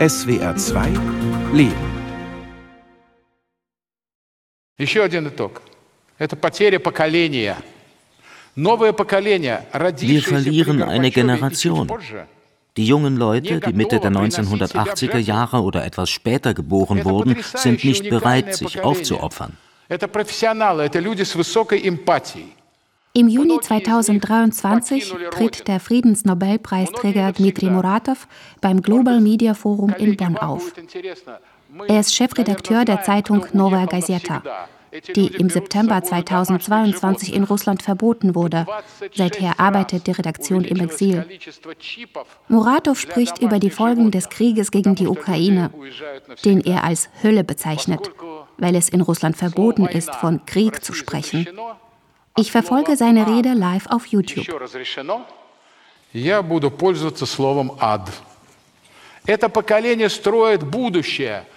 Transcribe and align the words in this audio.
SWR 0.00 0.54
2 0.56 0.88
Leben. 1.54 1.72
Еще 4.78 5.02
один 5.02 5.28
итог. 5.28 5.62
Это 6.18 6.36
потеря 6.36 6.78
поколения. 6.78 7.56
Новое 8.56 8.92
поколение, 8.92 9.66
Wir 9.72 10.22
verlieren 10.22 10.82
eine 10.82 11.10
Generation. 11.10 11.90
Die 12.76 12.86
jungen 12.86 13.16
Leute, 13.16 13.60
die 13.60 13.72
Mitte 13.72 13.98
der 13.98 14.10
1980er 14.10 15.18
Jahre 15.18 15.62
oder 15.62 15.84
etwas 15.86 16.10
später 16.10 16.52
geboren 16.52 17.04
wurden, 17.04 17.36
sind 17.54 17.82
nicht 17.82 18.08
bereit, 18.10 18.54
sich 18.54 18.80
aufzuopfern. 18.82 19.56
Это 19.88 20.08
профессионалы, 20.08 20.82
это 20.82 20.98
люди 21.00 21.22
с 21.22 21.34
высокой 21.34 21.88
эмпатией. 21.88 22.52
Im 23.13 23.27
Juni 23.27 23.59
2023 23.59 25.13
tritt 25.31 25.67
der 25.67 25.81
Friedensnobelpreisträger 25.81 27.33
Dmitri 27.33 27.69
Muratov 27.69 28.25
beim 28.61 28.81
Global 28.81 29.19
Media 29.19 29.53
Forum 29.53 29.93
in 29.97 30.15
Bonn 30.15 30.37
auf. 30.37 30.73
Er 31.89 31.99
ist 31.99 32.15
Chefredakteur 32.15 32.85
der 32.85 33.03
Zeitung 33.03 33.45
Novaya 33.51 33.85
Gazeta, 33.85 34.41
die 35.15 35.27
im 35.27 35.49
September 35.49 36.01
2022 36.01 37.33
in 37.33 37.43
Russland 37.43 37.83
verboten 37.83 38.33
wurde. 38.33 38.65
Seither 39.13 39.59
arbeitet 39.59 40.07
die 40.07 40.11
Redaktion 40.11 40.63
im 40.63 40.79
Exil. 40.79 41.25
Muratov 42.47 42.97
spricht 42.97 43.39
über 43.41 43.59
die 43.59 43.71
Folgen 43.71 44.11
des 44.11 44.29
Krieges 44.29 44.71
gegen 44.71 44.95
die 44.95 45.07
Ukraine, 45.07 45.69
den 46.45 46.61
er 46.61 46.85
als 46.85 47.09
Hölle 47.21 47.43
bezeichnet, 47.43 48.09
weil 48.57 48.75
es 48.75 48.87
in 48.87 49.01
Russland 49.01 49.35
verboten 49.35 49.85
ist, 49.85 50.15
von 50.15 50.45
Krieg 50.45 50.81
zu 50.81 50.93
sprechen. 50.93 51.45
Ich 52.37 52.51
verfolge 52.51 52.95
seine 52.95 53.27
Rede 53.27 53.53
live 53.53 53.87
auf 53.87 54.05
YouTube. 54.07 54.45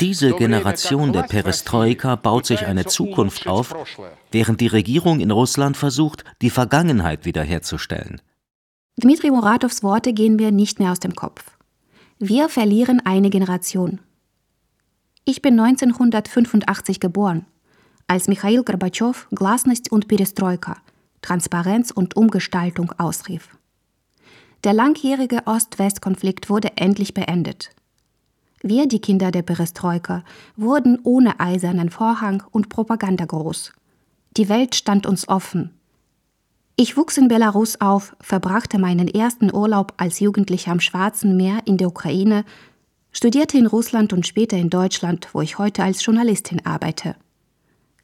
Diese 0.00 0.32
Generation 0.32 1.12
der 1.12 1.22
Perestroika 1.22 2.16
baut 2.16 2.46
sich 2.46 2.66
eine 2.66 2.84
Zukunft 2.86 3.46
auf, 3.46 3.74
während 4.32 4.60
die 4.60 4.66
Regierung 4.66 5.20
in 5.20 5.30
Russland 5.30 5.76
versucht, 5.76 6.24
die 6.42 6.50
Vergangenheit 6.50 7.24
wiederherzustellen. 7.24 8.20
Dmitri 8.96 9.30
Muratows 9.30 9.82
Worte 9.82 10.12
gehen 10.12 10.36
mir 10.36 10.50
nicht 10.50 10.78
mehr 10.78 10.92
aus 10.92 11.00
dem 11.00 11.14
Kopf. 11.14 11.44
Wir 12.18 12.48
verlieren 12.48 13.00
eine 13.04 13.30
Generation. 13.30 14.00
Ich 15.24 15.40
bin 15.40 15.58
1985 15.58 17.00
geboren 17.00 17.46
als 18.06 18.28
Michail 18.28 18.62
Gorbatschow 18.62 19.26
Glasnost 19.30 19.90
und 19.90 20.08
Perestroika, 20.08 20.76
Transparenz 21.22 21.90
und 21.90 22.16
Umgestaltung 22.16 22.92
ausrief. 22.98 23.56
Der 24.64 24.72
langjährige 24.72 25.42
Ost-West-Konflikt 25.46 26.48
wurde 26.48 26.76
endlich 26.76 27.14
beendet. 27.14 27.70
Wir, 28.62 28.86
die 28.86 29.00
Kinder 29.00 29.30
der 29.30 29.42
Perestroika, 29.42 30.24
wurden 30.56 30.98
ohne 31.02 31.38
eisernen 31.38 31.90
Vorhang 31.90 32.42
und 32.50 32.70
Propaganda 32.70 33.26
groß. 33.26 33.72
Die 34.38 34.48
Welt 34.48 34.74
stand 34.74 35.06
uns 35.06 35.28
offen. 35.28 35.70
Ich 36.76 36.96
wuchs 36.96 37.18
in 37.18 37.28
Belarus 37.28 37.80
auf, 37.80 38.16
verbrachte 38.20 38.78
meinen 38.78 39.06
ersten 39.06 39.54
Urlaub 39.54 39.92
als 39.98 40.18
Jugendlicher 40.18 40.72
am 40.72 40.80
Schwarzen 40.80 41.36
Meer 41.36 41.58
in 41.66 41.76
der 41.76 41.88
Ukraine, 41.88 42.44
studierte 43.12 43.58
in 43.58 43.66
Russland 43.66 44.12
und 44.12 44.26
später 44.26 44.56
in 44.56 44.70
Deutschland, 44.70 45.28
wo 45.32 45.40
ich 45.40 45.58
heute 45.58 45.84
als 45.84 46.04
Journalistin 46.04 46.64
arbeite. 46.66 47.16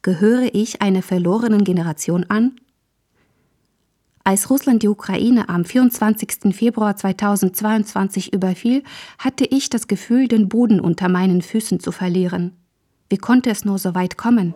Gehöre 0.03 0.55
ich 0.55 0.81
einer 0.81 1.03
verlorenen 1.03 1.63
Generation 1.63 2.25
an? 2.27 2.55
Als 4.23 4.49
Russland 4.49 4.81
die 4.81 4.87
Ukraine 4.87 5.47
am 5.47 5.63
24. 5.63 6.55
Februar 6.55 6.95
2022 6.95 8.33
überfiel, 8.33 8.83
hatte 9.19 9.45
ich 9.45 9.69
das 9.69 9.87
Gefühl, 9.87 10.27
den 10.27 10.49
Boden 10.49 10.79
unter 10.79 11.07
meinen 11.07 11.43
Füßen 11.43 11.79
zu 11.79 11.91
verlieren. 11.91 12.53
Wie 13.09 13.17
konnte 13.17 13.51
es 13.51 13.63
nur 13.63 13.77
so 13.77 13.93
weit 13.93 14.17
kommen? 14.17 14.55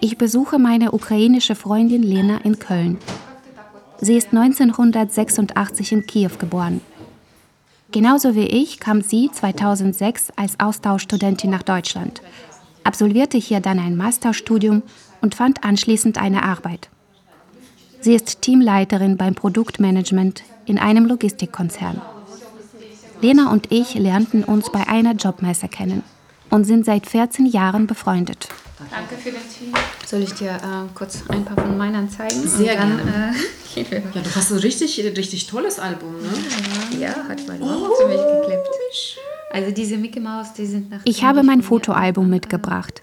Ich 0.00 0.16
besuche 0.16 0.60
meine 0.60 0.92
ukrainische 0.92 1.56
Freundin 1.56 2.04
Lena 2.04 2.38
in 2.38 2.60
Köln. 2.60 2.98
Sie 4.00 4.16
ist 4.16 4.28
1986 4.28 5.90
in 5.90 6.06
Kiew 6.06 6.32
geboren. 6.38 6.80
Genauso 7.90 8.36
wie 8.36 8.46
ich 8.46 8.78
kam 8.78 9.00
sie 9.00 9.30
2006 9.32 10.30
als 10.36 10.60
Austauschstudentin 10.60 11.50
nach 11.50 11.62
Deutschland 11.62 12.20
absolvierte 12.86 13.36
hier 13.36 13.60
dann 13.60 13.78
ein 13.78 13.96
Masterstudium 13.96 14.82
und 15.20 15.34
fand 15.34 15.64
anschließend 15.64 16.18
eine 16.18 16.42
Arbeit. 16.42 16.88
Sie 18.00 18.14
ist 18.14 18.42
Teamleiterin 18.42 19.16
beim 19.16 19.34
Produktmanagement 19.34 20.44
in 20.64 20.78
einem 20.78 21.06
Logistikkonzern. 21.06 22.00
Lena 23.20 23.50
und 23.50 23.72
ich 23.72 23.94
lernten 23.94 24.44
uns 24.44 24.70
bei 24.70 24.86
einer 24.88 25.12
Jobmesse 25.12 25.68
kennen 25.68 26.02
und 26.50 26.64
sind 26.64 26.84
seit 26.84 27.06
14 27.06 27.46
Jahren 27.46 27.86
befreundet. 27.86 28.48
Danke 28.90 29.16
für 29.16 29.30
den 29.30 29.40
Tee. 29.40 29.72
Soll 30.06 30.22
ich 30.22 30.34
dir 30.34 30.50
äh, 30.50 30.94
kurz 30.94 31.24
ein 31.28 31.44
paar 31.44 31.56
von 31.56 31.78
meinen 31.78 32.10
zeigen? 32.10 32.46
Sehr 32.46 32.76
dann, 32.76 32.98
gerne. 32.98 33.34
Äh, 33.74 33.80
ja, 34.14 34.20
du 34.22 34.34
hast 34.34 34.52
ein 34.52 34.58
richtig, 34.58 34.98
richtig 35.16 35.46
tolles 35.46 35.78
Album, 35.78 36.12
ne? 36.20 37.00
Ja, 37.00 37.14
hat 37.26 37.40
mein 37.48 37.58
Mama 37.58 37.88
oh, 37.90 37.94
für 37.94 38.06
mich 38.06 38.20
geklippt. 38.20 38.68
Also 39.52 39.70
diese 39.70 39.96
Mickey 39.96 40.20
Mouse, 40.20 40.52
die 40.54 40.66
sind 40.66 40.90
nach 40.90 41.00
Ich 41.04 41.24
habe 41.24 41.42
mein 41.42 41.62
Fotoalbum 41.62 42.28
mitgebracht. 42.28 43.02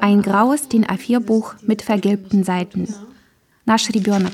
Ein 0.00 0.22
graues 0.22 0.68
DIN 0.68 0.86
A4-Buch 0.86 1.54
mit 1.62 1.82
vergilbten 1.82 2.44
Seiten. 2.44 2.92
Nasch 3.66 3.88
Ribionek, 3.90 4.32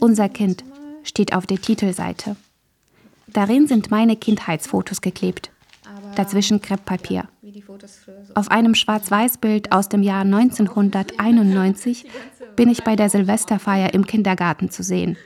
unser 0.00 0.28
Kind, 0.28 0.64
steht 1.02 1.34
auf 1.34 1.46
der 1.46 1.60
Titelseite. 1.60 2.36
Darin 3.26 3.66
sind 3.66 3.90
meine 3.90 4.16
Kindheitsfotos 4.16 5.00
geklebt. 5.00 5.50
Dazwischen 6.14 6.60
Krepppapier. 6.60 7.28
Auf 8.34 8.50
einem 8.50 8.74
Schwarz-Weiß-Bild 8.74 9.72
aus 9.72 9.88
dem 9.88 10.02
Jahr 10.02 10.22
1991 10.22 12.06
bin 12.54 12.70
ich 12.70 12.84
bei 12.84 12.96
der 12.96 13.10
Silvesterfeier 13.10 13.92
im 13.92 14.06
Kindergarten 14.06 14.70
zu 14.70 14.82
sehen. 14.82 15.16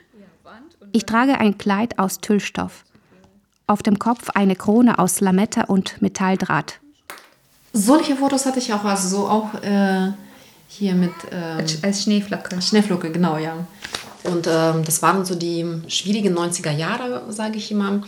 Ich 0.92 1.06
trage 1.06 1.38
ein 1.38 1.58
Kleid 1.58 1.98
aus 1.98 2.18
Tüllstoff 2.18 2.84
auf 3.70 3.82
dem 3.82 3.98
Kopf 3.98 4.30
eine 4.30 4.56
Krone 4.56 4.98
aus 4.98 5.20
Lametta 5.20 5.62
und 5.64 6.02
Metalldraht. 6.02 6.80
Solche 7.72 8.16
Fotos 8.16 8.46
hatte 8.46 8.58
ich 8.58 8.72
auch, 8.74 8.84
also 8.84 9.08
so 9.08 9.28
auch 9.28 9.54
äh, 9.62 10.12
hier 10.68 10.94
mit. 10.94 11.12
Ähm, 11.30 11.64
als 11.82 12.02
Schneeflocke. 12.02 12.60
Schneeflocke, 12.60 13.10
genau, 13.10 13.38
ja. 13.38 13.54
Und 14.24 14.46
ähm, 14.48 14.84
das 14.84 15.00
waren 15.02 15.24
so 15.24 15.34
die 15.34 15.64
schwierigen 15.86 16.36
90er 16.36 16.72
Jahre, 16.72 17.22
sage 17.28 17.56
ich 17.58 17.70
immer. 17.70 18.02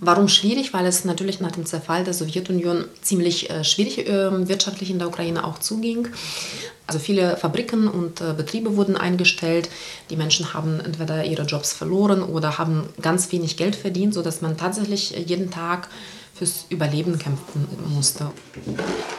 Warum 0.00 0.28
schwierig? 0.28 0.72
Weil 0.72 0.86
es 0.86 1.04
natürlich 1.04 1.40
nach 1.40 1.52
dem 1.52 1.66
Zerfall 1.66 2.04
der 2.04 2.14
Sowjetunion 2.14 2.84
ziemlich 3.02 3.50
äh, 3.50 3.64
schwierig 3.64 4.06
äh, 4.08 4.48
wirtschaftlich 4.48 4.90
in 4.90 4.98
der 4.98 5.08
Ukraine 5.08 5.44
auch 5.44 5.58
zuging. 5.58 6.08
Also 6.86 6.98
viele 6.98 7.36
Fabriken 7.36 7.88
und 7.88 8.20
äh, 8.20 8.32
Betriebe 8.32 8.76
wurden 8.76 8.96
eingestellt. 8.96 9.68
Die 10.10 10.16
Menschen 10.16 10.54
haben 10.54 10.80
entweder 10.80 11.24
ihre 11.24 11.42
Jobs 11.42 11.72
verloren 11.72 12.22
oder 12.22 12.58
haben 12.58 12.88
ganz 13.02 13.30
wenig 13.32 13.56
Geld 13.56 13.76
verdient, 13.76 14.14
sodass 14.14 14.40
man 14.40 14.56
tatsächlich 14.56 15.10
jeden 15.26 15.50
Tag 15.50 15.88
fürs 16.38 16.66
Überleben 16.68 17.18
kämpfen 17.18 17.66
musste. 17.88 18.30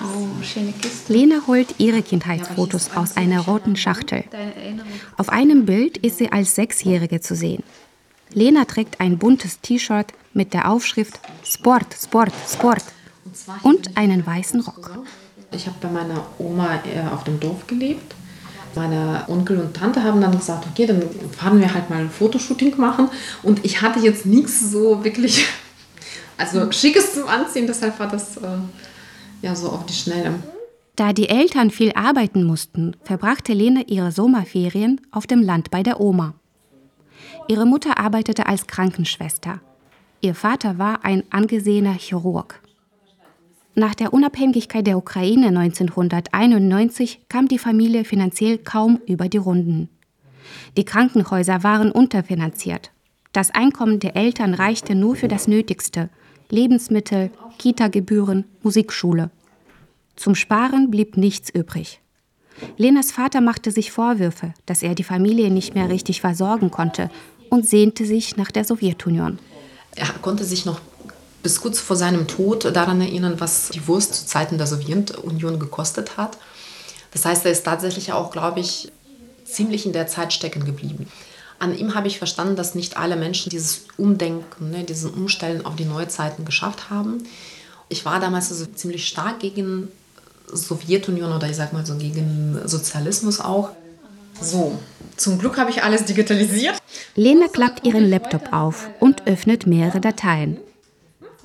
Oh. 0.01 0.27
Lena 1.09 1.41
holt 1.47 1.75
ihre 1.77 2.01
Kindheitsfotos 2.01 2.91
aus 2.95 3.17
einer 3.17 3.41
roten 3.41 3.75
Schachtel. 3.75 4.23
Auf 5.17 5.29
einem 5.29 5.65
Bild 5.65 5.97
ist 5.97 6.17
sie 6.17 6.31
als 6.31 6.55
Sechsjährige 6.55 7.19
zu 7.19 7.35
sehen. 7.35 7.63
Lena 8.33 8.65
trägt 8.65 8.99
ein 9.01 9.17
buntes 9.17 9.59
T-Shirt 9.61 10.13
mit 10.33 10.53
der 10.53 10.69
Aufschrift 10.69 11.19
Sport, 11.43 11.95
Sport, 11.99 12.31
Sport 12.47 12.83
und 13.63 13.97
einen 13.97 14.25
weißen 14.25 14.61
Rock. 14.61 14.99
Ich 15.51 15.65
habe 15.65 15.77
bei 15.81 15.89
meiner 15.89 16.25
Oma 16.37 16.75
äh, 16.85 17.07
auf 17.11 17.23
dem 17.23 17.39
Dorf 17.39 17.65
gelebt. 17.65 18.13
Meine 18.75 19.23
Onkel 19.27 19.57
und 19.59 19.75
Tante 19.75 20.03
haben 20.03 20.21
dann 20.21 20.37
gesagt, 20.37 20.67
okay, 20.69 20.85
dann 20.85 21.01
fahren 21.35 21.59
wir 21.59 21.73
halt 21.73 21.89
mal 21.89 22.01
ein 22.01 22.09
Fotoshooting 22.11 22.77
machen. 22.77 23.09
Und 23.41 23.65
ich 23.65 23.81
hatte 23.81 23.99
jetzt 23.99 24.27
nichts 24.27 24.71
so 24.71 25.03
wirklich, 25.03 25.47
also 26.37 26.71
schickes 26.71 27.15
zum 27.15 27.27
Anziehen, 27.27 27.65
deshalb 27.65 27.99
war 27.99 28.07
das 28.07 28.37
äh, 28.37 28.59
ja 29.41 29.55
so 29.55 29.69
auf 29.69 29.87
die 29.87 29.93
Schnelle. 29.93 30.35
Da 30.95 31.13
die 31.13 31.29
Eltern 31.29 31.71
viel 31.71 31.93
arbeiten 31.93 32.43
mussten, 32.43 32.95
verbrachte 33.03 33.53
Lene 33.53 33.85
ihre 33.87 34.11
Sommerferien 34.11 35.01
auf 35.11 35.25
dem 35.25 35.41
Land 35.41 35.71
bei 35.71 35.81
der 35.81 35.99
Oma. 35.99 36.35
Ihre 37.47 37.65
Mutter 37.65 37.97
arbeitete 37.97 38.45
als 38.45 38.67
Krankenschwester. 38.67 39.61
Ihr 40.21 40.35
Vater 40.35 40.77
war 40.77 41.05
ein 41.05 41.23
angesehener 41.29 41.93
Chirurg. 41.93 42.61
Nach 43.75 43.95
der 43.95 44.13
Unabhängigkeit 44.13 44.85
der 44.85 44.97
Ukraine 44.97 45.47
1991 45.47 47.21
kam 47.29 47.47
die 47.47 47.59
Familie 47.59 48.03
finanziell 48.03 48.57
kaum 48.57 48.99
über 49.07 49.29
die 49.29 49.37
Runden. 49.37 49.89
Die 50.75 50.85
Krankenhäuser 50.85 51.63
waren 51.63 51.91
unterfinanziert. 51.91 52.91
Das 53.31 53.51
Einkommen 53.51 53.99
der 53.99 54.15
Eltern 54.15 54.53
reichte 54.53 54.95
nur 54.95 55.15
für 55.15 55.27
das 55.27 55.47
Nötigste 55.47 56.09
Lebensmittel, 56.49 57.29
Kita-Gebühren, 57.59 58.45
Musikschule. 58.63 59.29
Zum 60.15 60.33
Sparen 60.33 60.89
blieb 60.89 61.15
nichts 61.15 61.49
übrig. 61.49 62.01
Lenas 62.77 63.11
Vater 63.11 63.41
machte 63.41 63.71
sich 63.71 63.91
Vorwürfe, 63.91 64.53
dass 64.65 64.83
er 64.83 64.95
die 64.95 65.03
Familie 65.03 65.49
nicht 65.49 65.75
mehr 65.75 65.89
richtig 65.89 66.21
versorgen 66.21 66.71
konnte 66.71 67.09
und 67.49 67.67
sehnte 67.67 68.05
sich 68.05 68.37
nach 68.37 68.51
der 68.51 68.65
Sowjetunion. 68.65 69.39
Er 69.95 70.07
konnte 70.21 70.45
sich 70.45 70.65
noch 70.65 70.79
bis 71.41 71.61
kurz 71.61 71.79
vor 71.79 71.95
seinem 71.95 72.27
Tod 72.27 72.65
daran 72.75 73.01
erinnern, 73.01 73.35
was 73.39 73.69
die 73.69 73.87
Wurst 73.87 74.13
zu 74.13 74.25
Zeiten 74.25 74.57
der 74.57 74.67
Sowjetunion 74.67 75.59
gekostet 75.59 76.17
hat. 76.17 76.37
Das 77.11 77.25
heißt, 77.25 77.45
er 77.45 77.51
ist 77.51 77.63
tatsächlich 77.63 78.11
auch, 78.13 78.31
glaube 78.31 78.59
ich, 78.59 78.91
ziemlich 79.45 79.85
in 79.85 79.93
der 79.93 80.07
Zeit 80.07 80.33
stecken 80.33 80.65
geblieben. 80.65 81.07
An 81.57 81.77
ihm 81.77 81.95
habe 81.95 82.07
ich 82.07 82.17
verstanden, 82.17 82.55
dass 82.55 82.75
nicht 82.75 82.97
alle 82.97 83.15
Menschen 83.15 83.49
dieses 83.49 83.85
Umdenken, 83.97 84.69
ne, 84.69 84.83
diesen 84.83 85.11
Umstellen 85.11 85.65
auf 85.65 85.75
die 85.75 85.85
Neuzeiten 85.85 86.45
geschafft 86.45 86.89
haben. 86.89 87.23
Ich 87.89 88.05
war 88.05 88.19
damals 88.19 88.51
also 88.51 88.65
ziemlich 88.65 89.07
stark 89.07 89.39
gegen 89.39 89.89
Sowjetunion 90.57 91.31
oder 91.31 91.49
ich 91.49 91.55
sag 91.55 91.73
mal 91.73 91.85
so 91.85 91.95
gegen 91.95 92.59
Sozialismus 92.65 93.39
auch. 93.39 93.71
So, 94.41 94.77
zum 95.17 95.37
Glück 95.37 95.57
habe 95.57 95.69
ich 95.69 95.83
alles 95.83 96.05
digitalisiert. 96.05 96.77
Lena 97.15 97.47
klappt 97.47 97.85
ihren 97.85 98.09
Laptop 98.09 98.53
auf 98.53 98.89
und 98.99 99.27
öffnet 99.27 99.67
mehrere 99.67 99.99
Dateien. 99.99 100.57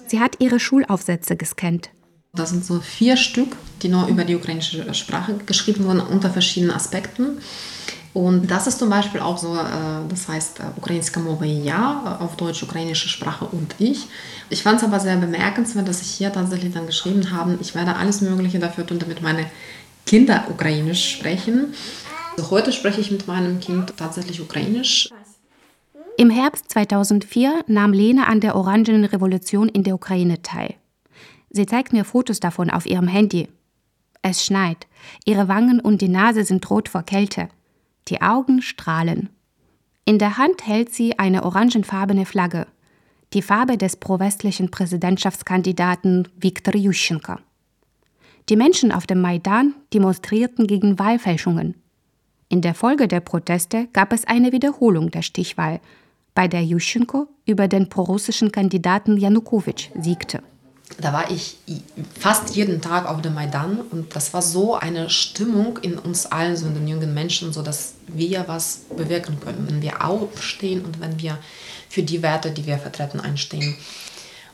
Sie 0.07 0.21
hat 0.21 0.37
ihre 0.39 0.61
Schulaufsätze 0.61 1.37
gescannt. 1.37 1.91
Das 2.35 2.51
sind 2.51 2.65
so 2.65 2.81
vier 2.81 3.17
Stück, 3.17 3.57
die 3.83 3.89
nur 3.89 4.07
über 4.09 4.25
die 4.25 4.35
ukrainische 4.35 4.93
Sprache 4.95 5.35
geschrieben 5.47 5.85
wurden, 5.85 6.01
unter 6.01 6.31
verschiedenen 6.31 6.75
Aspekten. 6.75 7.39
Und 8.15 8.49
das 8.49 8.69
ist 8.69 8.79
zum 8.79 8.89
Beispiel 8.89 9.21
auch 9.21 9.37
so, 9.37 9.57
äh, 9.57 10.09
das 10.09 10.29
heißt 10.29 10.61
äh, 10.61 10.63
Ukrainska 10.77 11.19
Mova 11.19 11.45
ja, 11.45 12.17
auf 12.21 12.37
Deutsch 12.37 12.63
ukrainische 12.63 13.09
Sprache 13.09 13.45
und 13.45 13.75
ich. 13.81 14.07
Ich 14.51 14.63
fand 14.63 14.79
es 14.79 14.85
aber 14.85 15.01
sehr 15.01 15.17
bemerkenswert, 15.17 15.89
dass 15.89 16.01
ich 16.01 16.13
hier 16.13 16.33
tatsächlich 16.33 16.73
dann 16.73 16.87
geschrieben 16.87 17.33
habe, 17.33 17.59
ich 17.61 17.75
werde 17.75 17.97
alles 17.97 18.21
Mögliche 18.21 18.61
dafür 18.61 18.87
tun, 18.87 19.01
damit 19.01 19.21
meine 19.21 19.47
Kinder 20.07 20.45
ukrainisch 20.49 21.11
sprechen. 21.11 21.75
Also 22.37 22.51
heute 22.51 22.73
spreche 22.73 23.01
ich 23.01 23.11
mit 23.11 23.27
meinem 23.27 23.59
Kind 23.59 23.97
tatsächlich 23.97 24.41
ukrainisch. 24.41 25.11
Im 26.17 26.31
Herbst 26.31 26.71
2004 26.71 27.65
nahm 27.67 27.93
Lena 27.93 28.27
an 28.27 28.39
der 28.39 28.55
Orangenen 28.55 29.05
Revolution 29.05 29.69
in 29.69 29.83
der 29.83 29.97
Ukraine 29.97 30.41
teil. 30.41 30.75
Sie 31.51 31.67
zeigt 31.67 31.93
mir 31.93 32.05
Fotos 32.05 32.39
davon 32.39 32.71
auf 32.71 32.87
ihrem 32.87 33.09
Handy. 33.09 33.49
Es 34.23 34.45
schneit, 34.45 34.87
ihre 35.25 35.49
Wangen 35.49 35.81
und 35.81 36.01
die 36.01 36.09
Nase 36.09 36.45
sind 36.45 36.71
rot 36.71 36.89
vor 36.89 37.03
Kälte. 37.03 37.49
Die 38.09 38.21
Augen 38.21 38.61
strahlen. 38.61 39.31
In 40.05 40.19
der 40.19 40.37
Hand 40.37 40.67
hält 40.67 40.93
sie 40.93 41.19
eine 41.19 41.45
orangenfarbene 41.45 42.27
Flagge, 42.27 42.67
die 43.33 43.41
Farbe 43.41 43.79
des 43.79 43.97
pro-westlichen 43.97 44.71
Präsidentschaftskandidaten 44.71 46.29
Viktor 46.37 46.75
Yushchenko. 46.75 47.37
Die 48.51 48.57
Menschen 48.57 48.93
auf 48.93 49.07
dem 49.07 49.23
Maidan 49.23 49.75
demonstrierten 49.95 50.67
gegen 50.67 50.99
Wahlfälschungen. 50.99 51.77
In 52.51 52.61
der 52.61 52.75
Folge 52.75 53.09
der 53.09 53.21
Proteste 53.21 53.89
gab 53.95 54.13
es 54.13 54.27
eine 54.27 54.53
Wiederholung 54.53 55.11
der 55.11 55.23
Stichwahl, 55.23 55.81
bei 56.35 56.47
der 56.47 56.63
Yushchenko 56.63 57.29
über 57.47 57.69
den 57.69 57.89
prorussischen 57.89 58.53
Kandidaten 58.53 59.17
Janukowitsch 59.17 59.89
siegte. 59.99 60.43
Da 60.99 61.13
war 61.13 61.31
ich 61.31 61.57
fast 62.19 62.55
jeden 62.55 62.81
Tag 62.81 63.07
auf 63.09 63.21
dem 63.21 63.35
Maidan 63.35 63.81
und 63.81 64.15
das 64.15 64.33
war 64.33 64.43
so 64.43 64.77
eine 64.77 65.11
Stimmung 65.11 65.79
in 65.79 65.99
uns 65.99 66.27
allen, 66.27 66.57
so 66.57 66.67
in 66.67 66.75
den 66.75 66.87
jungen 66.87 67.15
Menschen, 67.15 67.53
so 67.53 67.63
dass 67.63 67.95
wir 68.07 68.45
was 68.47 68.83
bewirken 68.97 69.41
können, 69.41 69.67
wenn 69.69 69.83
wir 69.83 70.05
aufstehen 70.05 70.85
und 70.85 71.01
wenn 71.01 71.21
wir 71.21 71.39
für 71.89 72.03
die 72.03 72.23
Werte, 72.23 72.51
die 72.51 72.67
wir 72.67 72.79
vertreten, 72.79 73.21
einstehen. 73.21 73.77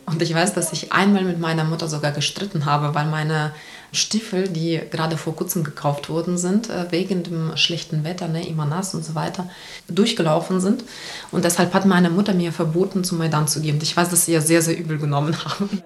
Und 0.07 0.23
ich 0.23 0.35
weiß, 0.35 0.55
dass 0.55 0.73
ich 0.73 0.93
einmal 0.93 1.25
mit 1.25 1.39
meiner 1.39 1.65
Mutter 1.65 1.89
sogar 1.89 2.11
gestritten 2.11 2.65
habe, 2.65 2.95
weil 2.95 3.07
meine 3.07 3.53
Stiefel, 3.93 4.49
die 4.49 4.81
gerade 4.91 5.17
vor 5.17 5.37
kurzem 5.37 5.63
gekauft 5.63 6.09
worden 6.09 6.37
sind, 6.37 6.69
äh, 6.69 6.91
wegen 6.91 7.23
dem 7.23 7.57
schlechten 7.57 8.03
Wetter, 8.03 8.29
ne, 8.29 8.47
immer 8.47 8.65
nass 8.65 8.95
und 8.95 9.05
so 9.05 9.15
weiter, 9.15 9.49
durchgelaufen 9.89 10.61
sind. 10.61 10.85
Und 11.31 11.45
deshalb 11.45 11.75
hat 11.75 11.87
meine 11.87 12.11
Mutter 12.11 12.35
mir 12.35 12.53
verboten, 12.53 13.05
zum 13.05 13.19
Maidan 13.19 13.47
zu 13.47 13.61
gehen. 13.61 13.79
Ich 13.83 13.97
weiß, 13.97 14.09
dass 14.11 14.27
sie 14.27 14.33
ja 14.33 14.41
sehr, 14.41 14.63
sehr 14.63 14.77
übel 14.77 14.99
genommen 14.99 15.37
haben. 15.45 15.83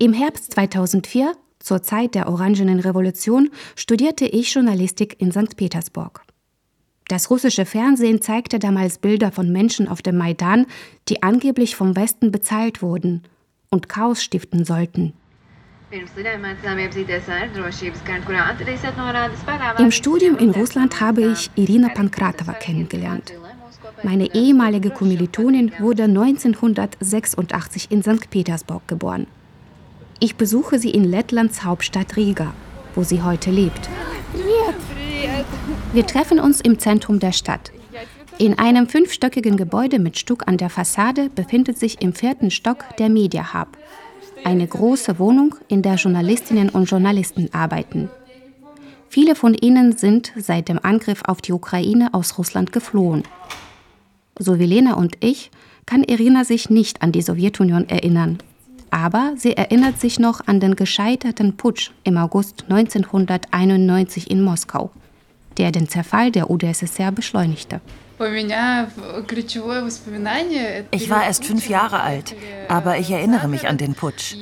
Im 0.00 0.12
Herbst 0.12 0.52
2004, 0.52 1.32
zur 1.58 1.82
Zeit 1.82 2.14
der 2.14 2.28
Orangenen 2.28 2.78
Revolution, 2.78 3.50
studierte 3.74 4.26
ich 4.26 4.54
Journalistik 4.54 5.20
in 5.20 5.32
St. 5.32 5.56
Petersburg. 5.56 6.22
Das 7.08 7.30
russische 7.30 7.64
Fernsehen 7.64 8.22
zeigte 8.22 8.60
damals 8.60 8.98
Bilder 8.98 9.32
von 9.32 9.50
Menschen 9.50 9.88
auf 9.88 10.00
dem 10.00 10.16
Maidan, 10.16 10.66
die 11.08 11.24
angeblich 11.24 11.74
vom 11.74 11.96
Westen 11.96 12.30
bezahlt 12.30 12.80
wurden 12.80 13.24
und 13.70 13.88
Chaos 13.88 14.22
stiften 14.22 14.64
sollten. 14.64 15.14
Im 19.78 19.90
Studium 19.90 20.36
in 20.36 20.50
Russland 20.50 21.00
habe 21.00 21.22
ich 21.22 21.50
Irina 21.56 21.88
Pankratova 21.88 22.52
kennengelernt. 22.52 23.32
Meine 24.04 24.32
ehemalige 24.32 24.90
Kommilitonin 24.90 25.72
wurde 25.80 26.04
1986 26.04 27.90
in 27.90 28.02
St. 28.02 28.30
Petersburg 28.30 28.86
geboren. 28.86 29.26
Ich 30.20 30.34
besuche 30.34 30.80
sie 30.80 30.90
in 30.90 31.04
Lettlands 31.04 31.62
Hauptstadt 31.62 32.16
Riga, 32.16 32.52
wo 32.96 33.04
sie 33.04 33.22
heute 33.22 33.52
lebt. 33.52 33.88
Wir 35.92 36.06
treffen 36.06 36.40
uns 36.40 36.60
im 36.60 36.80
Zentrum 36.80 37.20
der 37.20 37.30
Stadt. 37.30 37.70
In 38.36 38.58
einem 38.58 38.88
fünfstöckigen 38.88 39.56
Gebäude 39.56 40.00
mit 40.00 40.18
Stuck 40.18 40.48
an 40.48 40.56
der 40.56 40.70
Fassade 40.70 41.30
befindet 41.32 41.78
sich 41.78 42.02
im 42.02 42.14
vierten 42.14 42.50
Stock 42.50 42.84
der 42.98 43.08
Media 43.08 43.54
Hub. 43.54 43.68
Eine 44.42 44.66
große 44.66 45.20
Wohnung, 45.20 45.54
in 45.68 45.82
der 45.82 45.94
Journalistinnen 45.94 46.68
und 46.68 46.90
Journalisten 46.90 47.48
arbeiten. 47.52 48.10
Viele 49.08 49.36
von 49.36 49.54
ihnen 49.54 49.96
sind 49.96 50.32
seit 50.36 50.68
dem 50.68 50.80
Angriff 50.82 51.22
auf 51.26 51.40
die 51.40 51.52
Ukraine 51.52 52.12
aus 52.12 52.38
Russland 52.38 52.72
geflohen. 52.72 53.22
So 54.36 54.58
wie 54.58 54.66
Lena 54.66 54.94
und 54.94 55.16
ich 55.20 55.52
kann 55.86 56.02
Irina 56.02 56.44
sich 56.44 56.70
nicht 56.70 57.02
an 57.02 57.12
die 57.12 57.22
Sowjetunion 57.22 57.88
erinnern 57.88 58.38
aber 58.90 59.34
sie 59.36 59.56
erinnert 59.56 59.98
sich 60.00 60.18
noch 60.18 60.46
an 60.46 60.60
den 60.60 60.76
gescheiterten 60.76 61.56
Putsch 61.56 61.90
im 62.04 62.16
August 62.16 62.64
1991 62.68 64.30
in 64.30 64.42
Moskau, 64.42 64.90
der 65.56 65.72
den 65.72 65.88
Zerfall 65.88 66.30
der 66.30 66.50
UdSSR 66.50 67.12
beschleunigte. 67.12 67.80
Ich 70.90 71.10
war 71.10 71.24
erst 71.24 71.44
fünf 71.44 71.68
Jahre 71.68 72.00
alt, 72.00 72.34
aber 72.68 72.98
ich 72.98 73.10
erinnere 73.12 73.46
mich 73.46 73.68
an 73.68 73.78
den 73.78 73.94
Putsch. 73.94 74.34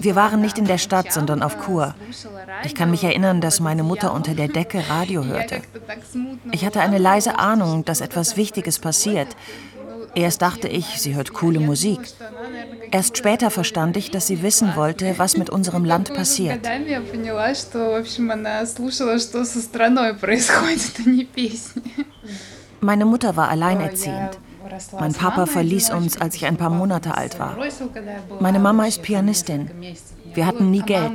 Wir 0.00 0.16
waren 0.16 0.40
nicht 0.40 0.58
in 0.58 0.64
der 0.64 0.78
Stadt, 0.78 1.12
sondern 1.12 1.42
auf 1.42 1.58
Kur. 1.58 1.94
Ich 2.64 2.74
kann 2.74 2.90
mich 2.90 3.04
erinnern, 3.04 3.40
dass 3.40 3.60
meine 3.60 3.84
Mutter 3.84 4.12
unter 4.12 4.34
der 4.34 4.48
Decke 4.48 4.82
Radio 4.88 5.24
hörte. 5.24 5.62
Ich 6.50 6.64
hatte 6.64 6.80
eine 6.80 6.98
leise 6.98 7.38
Ahnung, 7.38 7.84
dass 7.84 8.00
etwas 8.00 8.36
Wichtiges 8.36 8.80
passiert. 8.80 9.28
Erst 10.14 10.42
dachte 10.42 10.68
ich, 10.68 10.86
sie 11.00 11.14
hört 11.14 11.32
coole 11.32 11.60
Musik. 11.60 12.00
Erst 12.90 13.18
später 13.18 13.50
verstand 13.50 13.96
ich, 13.96 14.10
dass 14.10 14.26
sie 14.26 14.42
wissen 14.42 14.74
wollte, 14.76 15.14
was 15.18 15.36
mit 15.36 15.50
unserem 15.50 15.84
Land 15.84 16.12
passiert. 16.14 16.60
Meine 22.80 23.04
Mutter 23.04 23.36
war 23.36 23.48
alleinerziehend. 23.48 24.38
Mein 24.98 25.12
Papa 25.12 25.46
verließ 25.46 25.90
uns, 25.90 26.20
als 26.20 26.34
ich 26.34 26.46
ein 26.46 26.56
paar 26.56 26.70
Monate 26.70 27.16
alt 27.16 27.38
war. 27.38 27.56
Meine 28.40 28.58
Mama 28.58 28.86
ist 28.86 29.02
Pianistin. 29.02 29.70
Wir 30.34 30.46
hatten 30.46 30.70
nie 30.70 30.82
Geld. 30.82 31.12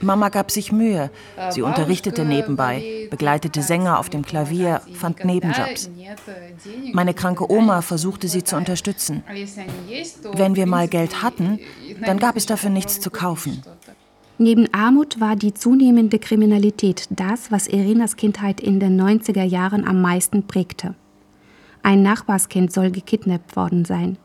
Mama 0.00 0.28
gab 0.28 0.50
sich 0.50 0.72
Mühe. 0.72 1.10
Sie 1.50 1.62
unterrichtete 1.62 2.24
nebenbei, 2.24 3.08
begleitete 3.10 3.62
Sänger 3.62 3.98
auf 3.98 4.08
dem 4.08 4.24
Klavier, 4.24 4.80
fand 4.94 5.24
Nebenjobs. 5.24 5.90
Meine 6.92 7.14
kranke 7.14 7.50
Oma 7.50 7.82
versuchte 7.82 8.28
sie 8.28 8.44
zu 8.44 8.56
unterstützen. 8.56 9.22
Wenn 10.32 10.56
wir 10.56 10.66
mal 10.66 10.88
Geld 10.88 11.22
hatten, 11.22 11.58
dann 12.04 12.18
gab 12.18 12.36
es 12.36 12.46
dafür 12.46 12.70
nichts 12.70 13.00
zu 13.00 13.10
kaufen. 13.10 13.62
Neben 14.36 14.72
Armut 14.74 15.20
war 15.20 15.36
die 15.36 15.54
zunehmende 15.54 16.18
Kriminalität 16.18 17.06
das, 17.10 17.52
was 17.52 17.68
Irinas 17.68 18.16
Kindheit 18.16 18.60
in 18.60 18.80
den 18.80 19.00
90er 19.00 19.44
Jahren 19.44 19.86
am 19.86 20.02
meisten 20.02 20.46
prägte. 20.46 20.96
Ein 21.84 22.00
Nachbarskind 22.00 22.72
soll 22.72 22.90
gekidnappt 22.90 23.56
worden 23.56 23.84
sein. 23.84 24.16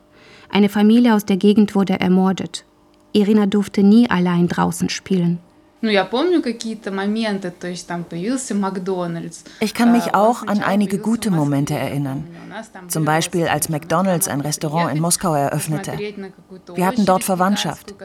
Eine 0.50 0.70
Familie 0.70 1.14
aus 1.14 1.26
der 1.26 1.36
Gegend 1.36 1.76
wurde 1.76 2.00
ermordet. 2.00 2.64
Irina 3.12 3.48
durfte 3.48 3.84
nie 3.84 4.10
allein 4.10 4.48
draußen 4.48 4.88
spielen. 4.88 5.40
Ich 9.62 9.74
kann 9.74 9.92
mich 9.94 10.14
auch 10.14 10.46
an 10.46 10.62
einige 10.62 10.98
gute 10.98 11.32
Momente 11.32 11.74
erinnern. 11.74 12.28
Zum 12.90 13.06
Beispiel, 13.06 13.48
als 13.48 13.70
McDonald's 13.70 14.28
ein 14.28 14.42
Restaurant 14.42 14.94
in 14.94 15.02
Moskau 15.02 15.34
eröffnete. 15.34 15.94
Wir 16.76 16.86
hatten 16.86 17.06
dort 17.06 17.24
Verwandtschaft. 17.24 17.96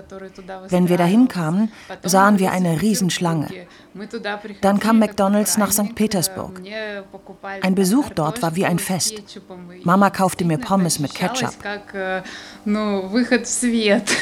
Wenn 0.68 0.88
wir 0.88 0.98
dahin 0.98 1.26
kamen, 1.26 1.72
sahen 2.04 2.38
wir 2.38 2.52
eine 2.52 2.80
Riesenschlange. 2.80 3.48
Dann 4.60 4.78
kam 4.78 5.00
McDonald's 5.00 5.58
nach 5.58 5.72
St. 5.72 5.96
Petersburg. 5.96 6.60
Ein 7.60 7.74
Besuch 7.74 8.10
dort 8.10 8.40
war 8.42 8.54
wie 8.54 8.66
ein 8.66 8.78
Fest. 8.78 9.22
Mama 9.82 10.10
kaufte 10.10 10.44
mir 10.44 10.58
Pommes 10.58 11.00
mit 11.00 11.14
Ketchup. 11.14 11.54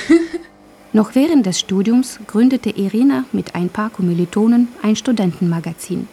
Noch 0.94 1.14
während 1.14 1.46
des 1.46 1.58
Studiums 1.58 2.20
gründete 2.26 2.68
Irina 2.68 3.24
mit 3.32 3.54
ein 3.54 3.70
paar 3.70 3.88
Kommilitonen 3.88 4.68
ein 4.82 4.94
Studentenmagazin. 4.94 6.06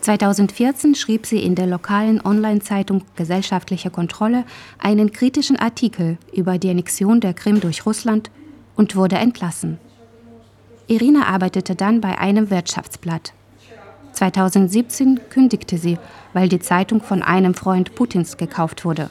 2014 0.00 0.94
schrieb 0.94 1.26
sie 1.26 1.42
in 1.42 1.54
der 1.54 1.66
lokalen 1.66 2.24
Online-Zeitung 2.24 3.02
Gesellschaftliche 3.16 3.90
Kontrolle 3.90 4.44
einen 4.78 5.12
kritischen 5.12 5.56
Artikel 5.56 6.16
über 6.32 6.56
die 6.56 6.70
Annexion 6.70 7.20
der 7.20 7.34
Krim 7.34 7.60
durch 7.60 7.84
Russland 7.84 8.30
und 8.76 8.96
wurde 8.96 9.16
entlassen. 9.16 9.78
Irina 10.86 11.26
arbeitete 11.26 11.74
dann 11.74 12.00
bei 12.00 12.16
einem 12.16 12.48
Wirtschaftsblatt. 12.48 13.34
2017 14.12 15.20
kündigte 15.28 15.76
sie, 15.76 15.98
weil 16.32 16.48
die 16.48 16.60
Zeitung 16.60 17.02
von 17.02 17.22
einem 17.22 17.52
Freund 17.52 17.94
Putins 17.94 18.38
gekauft 18.38 18.86
wurde. 18.86 19.10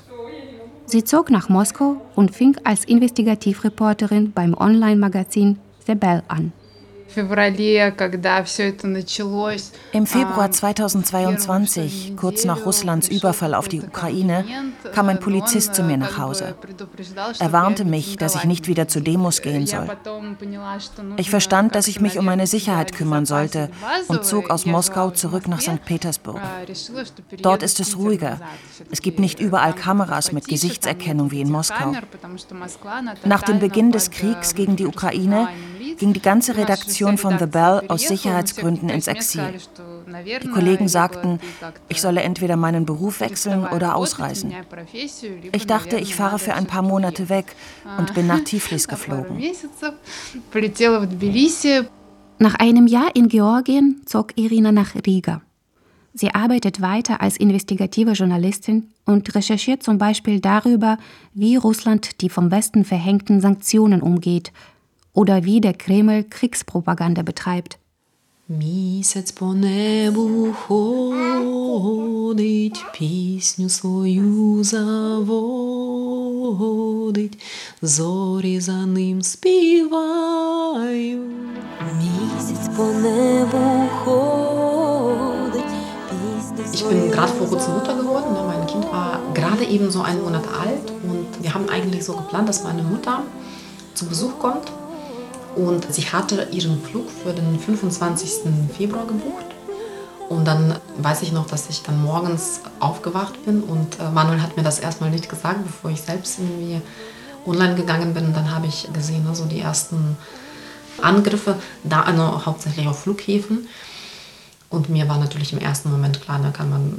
Sie 0.89 1.03
zog 1.03 1.29
nach 1.29 1.50
Moskau 1.50 1.98
und 2.15 2.34
fing 2.34 2.56
als 2.63 2.86
Investigativreporterin 2.86 4.32
beim 4.32 4.53
Online-Magazin 4.53 5.60
The 5.86 5.96
Bell 5.96 6.24
an. 6.29 6.53
Im 9.92 10.06
Februar 10.06 10.52
2022, 10.52 12.14
kurz 12.18 12.44
nach 12.46 12.66
Russlands 12.66 13.08
Überfall 13.08 13.54
auf 13.54 13.68
die 13.68 13.82
Ukraine, 13.82 14.44
kam 14.94 15.08
ein 15.10 15.20
Polizist 15.20 15.74
zu 15.74 15.84
mir 15.84 15.98
nach 15.98 16.18
Hause. 16.18 16.56
Er 17.40 17.52
warnte 17.54 17.86
mich, 17.86 18.18
dass 18.18 18.36
ich 18.36 18.44
nicht 18.44 18.68
wieder 18.68 18.88
zu 18.88 19.00
Demos 19.00 19.42
gehen 19.42 19.68
soll. 19.68 19.88
Ich 21.18 21.30
verstand, 21.30 21.76
dass 21.76 21.88
ich 21.88 22.02
mich 22.02 22.20
um 22.20 22.26
meine 22.26 22.48
Sicherheit 22.48 22.94
kümmern 22.94 23.26
sollte 23.26 23.70
und 24.08 24.26
zog 24.26 24.50
aus 24.50 24.66
Moskau 24.66 25.12
zurück 25.12 25.48
nach 25.48 25.62
St. 25.62 25.86
Petersburg. 25.86 26.42
Dort 27.42 27.64
ist 27.64 27.80
es 27.80 27.98
ruhiger. 27.98 28.40
Es 28.92 29.02
gibt 29.02 29.20
nicht 29.20 29.40
überall 29.40 29.74
Kameras 29.74 30.32
mit 30.32 30.48
Gesichtserkennung 30.48 31.32
wie 31.32 31.42
in 31.42 31.52
Moskau. 31.52 31.94
Nach 33.24 33.44
dem 33.44 33.60
Beginn 33.60 33.92
des 33.92 34.12
Kriegs 34.12 34.56
gegen 34.56 34.76
die 34.76 34.86
Ukraine 34.86 35.48
ging 35.98 36.14
die 36.14 36.22
ganze 36.22 36.58
Redaktion 36.58 36.97
von 37.18 37.38
The 37.39 37.46
Bell 37.46 37.84
aus 37.88 38.01
Sicherheitsgründen 38.08 38.89
ins 38.89 39.08
Exil. 39.08 39.54
Die 40.44 40.48
Kollegen 40.48 40.88
sagten, 40.88 41.39
ich 41.89 42.01
solle 42.01 42.22
entweder 42.22 42.56
meinen 42.56 42.86
Beruf 42.86 43.20
wechseln 43.20 43.66
oder 43.66 43.96
ausreisen. 43.96 44.54
Ich 45.51 45.68
dachte, 45.68 45.98
ich 45.98 46.16
fahre 46.16 46.39
für 46.39 46.54
ein 46.54 46.66
paar 46.66 46.82
Monate 46.82 47.30
weg 47.30 47.56
und 47.98 48.13
bin 48.13 48.27
nach 48.27 48.42
Tiflis 48.42 48.88
geflogen. 48.88 49.42
Nach 52.39 52.56
einem 52.56 52.88
Jahr 52.88 53.16
in 53.16 53.30
Georgien 53.30 54.01
zog 54.06 54.38
Irina 54.38 54.72
nach 54.72 54.94
Riga. 55.06 55.42
Sie 56.13 56.34
arbeitet 56.34 56.82
weiter 56.82 57.22
als 57.22 57.38
investigative 57.38 58.13
Journalistin 58.13 58.89
und 59.06 59.36
recherchiert 59.36 59.84
zum 59.84 60.00
Beispiel 60.00 60.39
darüber, 60.39 60.98
wie 61.34 61.58
Russland 61.58 62.22
die 62.22 62.30
vom 62.30 62.50
Westen 62.50 62.86
verhängten 62.86 63.39
Sanktionen 63.39 64.01
umgeht 64.01 64.51
oder 65.17 65.45
wie 65.45 65.61
der 65.61 65.75
Kreml 65.75 66.25
Kriegspropaganda 66.25 67.23
betreibt. 67.23 67.79
Місяць 68.49 69.33
по 69.33 69.55
небу 69.55 70.55
ходить, 70.67 72.85
пісню 72.93 73.69
свою 73.69 74.65
заводить, 74.65 75.39
зорі 77.83 78.61
за 78.61 78.87
ним 78.87 79.23
співаю. 79.23 81.23
Місяць 81.99 82.69
по 82.77 82.83
небу 82.83 83.89
ходить. 84.05 85.65
Ich 86.75 86.85
bin 86.85 87.11
gerade 87.11 87.33
vor 87.39 87.49
kurzem 87.49 87.75
Mutter 87.75 87.95
geworden. 87.95 88.33
Ne? 88.35 88.43
Mein 88.53 88.67
Kind 88.67 88.85
war 88.93 89.21
gerade 89.35 89.65
eben 89.65 89.91
so 89.91 90.03
einen 90.03 90.23
Monat 90.23 90.45
alt 90.65 90.87
und 91.11 91.29
wir 91.43 91.55
haben 91.55 91.69
eigentlich 91.69 92.05
so 92.05 92.12
geplant, 92.21 92.49
dass 92.49 92.65
meine 92.65 92.83
Mutter 92.83 93.23
zu 93.95 94.07
Besuch 94.07 94.39
kommt 94.39 94.67
und 95.58 95.92
sie 95.92 96.04
hatte 96.04 96.48
ihren 96.52 96.82
Flug 96.84 97.10
für 97.10 97.34
den 97.34 97.60
25. 97.60 98.32
Februar 98.78 99.08
gebucht. 99.08 99.46
Und 100.30 100.46
dann 100.46 100.76
weiß 100.98 101.24
ich 101.24 101.32
noch, 101.32 101.48
dass 101.48 101.70
ich 101.70 101.82
dann 101.84 102.04
morgens 102.04 102.62
aufgewacht 102.80 103.46
bin 103.46 103.64
und 103.64 104.00
äh, 104.00 104.10
Manuel 104.12 104.42
hat 104.42 104.58
mir 104.58 104.64
das 104.64 104.80
erstmal 104.80 105.10
nicht 105.10 105.30
gesagt, 105.30 105.64
bevor 105.66 105.90
ich 105.90 106.02
selbst 106.02 106.38
irgendwie 106.40 106.82
online 107.46 107.76
gegangen 107.76 108.14
bin. 108.14 108.26
Und 108.28 108.36
dann 108.36 108.54
habe 108.54 108.68
ich 108.68 108.90
gesehen, 108.94 109.26
also 109.28 109.46
die 109.46 109.62
ersten 109.62 110.18
Angriffe, 111.02 111.56
da 111.84 112.02
also 112.02 112.46
hauptsächlich 112.46 112.88
auf 112.88 113.00
Flughäfen. 113.00 113.68
Und 114.70 114.90
mir 114.90 115.08
war 115.08 115.18
natürlich 115.18 115.54
im 115.54 115.60
ersten 115.60 115.90
Moment 115.90 116.22
klar, 116.22 116.40
da 116.44 116.50
kann 116.50 116.70
man 116.70 116.98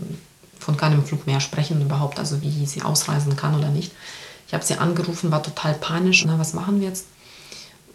von 0.58 0.76
keinem 0.76 1.04
Flug 1.04 1.26
mehr 1.26 1.40
sprechen 1.40 1.82
überhaupt, 1.82 2.18
also 2.18 2.40
wie 2.40 2.66
sie 2.66 2.82
ausreisen 2.82 3.36
kann 3.36 3.54
oder 3.54 3.68
nicht. 3.68 3.92
Ich 4.46 4.54
habe 4.54 4.64
sie 4.64 4.78
angerufen, 4.78 5.30
war 5.30 5.42
total 5.42 5.74
panisch. 5.74 6.24
Na, 6.24 6.38
was 6.38 6.54
machen 6.54 6.80
wir 6.80 6.88
jetzt? 6.88 7.04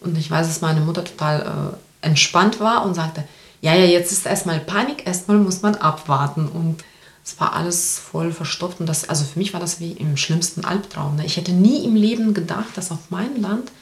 Und 0.04 0.18
ich 0.18 0.30
weiß, 0.30 0.46
dass 0.46 0.60
meine 0.60 0.80
Mutter 0.80 1.04
total 1.04 1.76
äh, 2.02 2.06
entspannt 2.06 2.60
war 2.60 2.84
und 2.84 2.94
sagte, 2.94 3.24
ja, 3.60 3.74
ja, 3.74 3.84
jetzt 3.84 4.12
ist 4.12 4.26
erstmal 4.26 4.60
Panik, 4.60 5.06
erstmal 5.06 5.38
muss 5.38 5.62
man 5.62 5.74
abwarten. 5.74 6.48
Und 6.48 6.84
es 7.24 7.40
war 7.40 7.54
alles 7.54 7.98
voll 7.98 8.32
verstopft. 8.32 8.80
Und 8.80 8.86
das, 8.86 9.08
also 9.08 9.24
für 9.24 9.38
mich 9.38 9.52
war 9.54 9.60
das 9.60 9.80
wie 9.80 9.92
im 9.92 10.16
schlimmsten 10.16 10.64
Albtraum. 10.64 11.16
Ne? 11.16 11.24
Ich 11.24 11.36
hätte 11.36 11.52
nie 11.52 11.84
im 11.84 11.96
Leben 11.96 12.34
gedacht, 12.34 12.76
dass 12.76 12.92
auf 12.92 13.10
mein 13.10 13.40
Land 13.40 13.72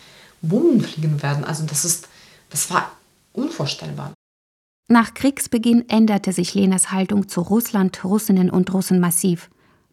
Bomben 0.41 0.81
fliegen 0.81 1.23
werden. 1.23 1.45
Also 1.45 1.65
das 1.65 1.85
ist, 1.85 2.09
das 2.51 2.71
war 2.71 2.93
unvorstellbar. 3.33 4.13
Nach 4.89 5.15
Kriegsbeginn 5.15 5.89
änderte 5.89 6.33
sich 6.33 6.55
Lenas 6.55 6.91
Haltung 6.93 7.29
zu 7.29 7.41
Russland, 7.41 8.05
Russinnen 8.05 8.51
und 8.51 8.73
Russen 8.73 9.01
massiv. 9.01 9.49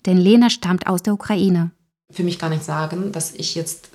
Denn 0.06 0.18
Lena 0.18 0.50
stammt 0.50 0.88
aus 0.88 1.04
der 1.04 1.14
Ukraine. 1.14 1.72
Für 2.12 2.24
mich 2.24 2.40
kann 2.40 2.52
ich 2.52 2.64
sagen, 2.64 3.12
dass 3.12 3.34
ich 3.34 3.56
jetzt 3.56 3.90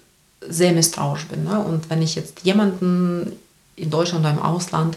sehr 0.48 0.72
misstrauisch 0.72 1.26
bin. 1.26 1.44
Ne? 1.44 1.58
Und 1.58 1.90
wenn 1.90 2.02
ich 2.02 2.14
jetzt 2.14 2.40
jemanden 2.42 3.32
in 3.76 3.90
Deutschland 3.90 4.24
oder 4.24 4.34
im 4.34 4.42
Ausland 4.42 4.96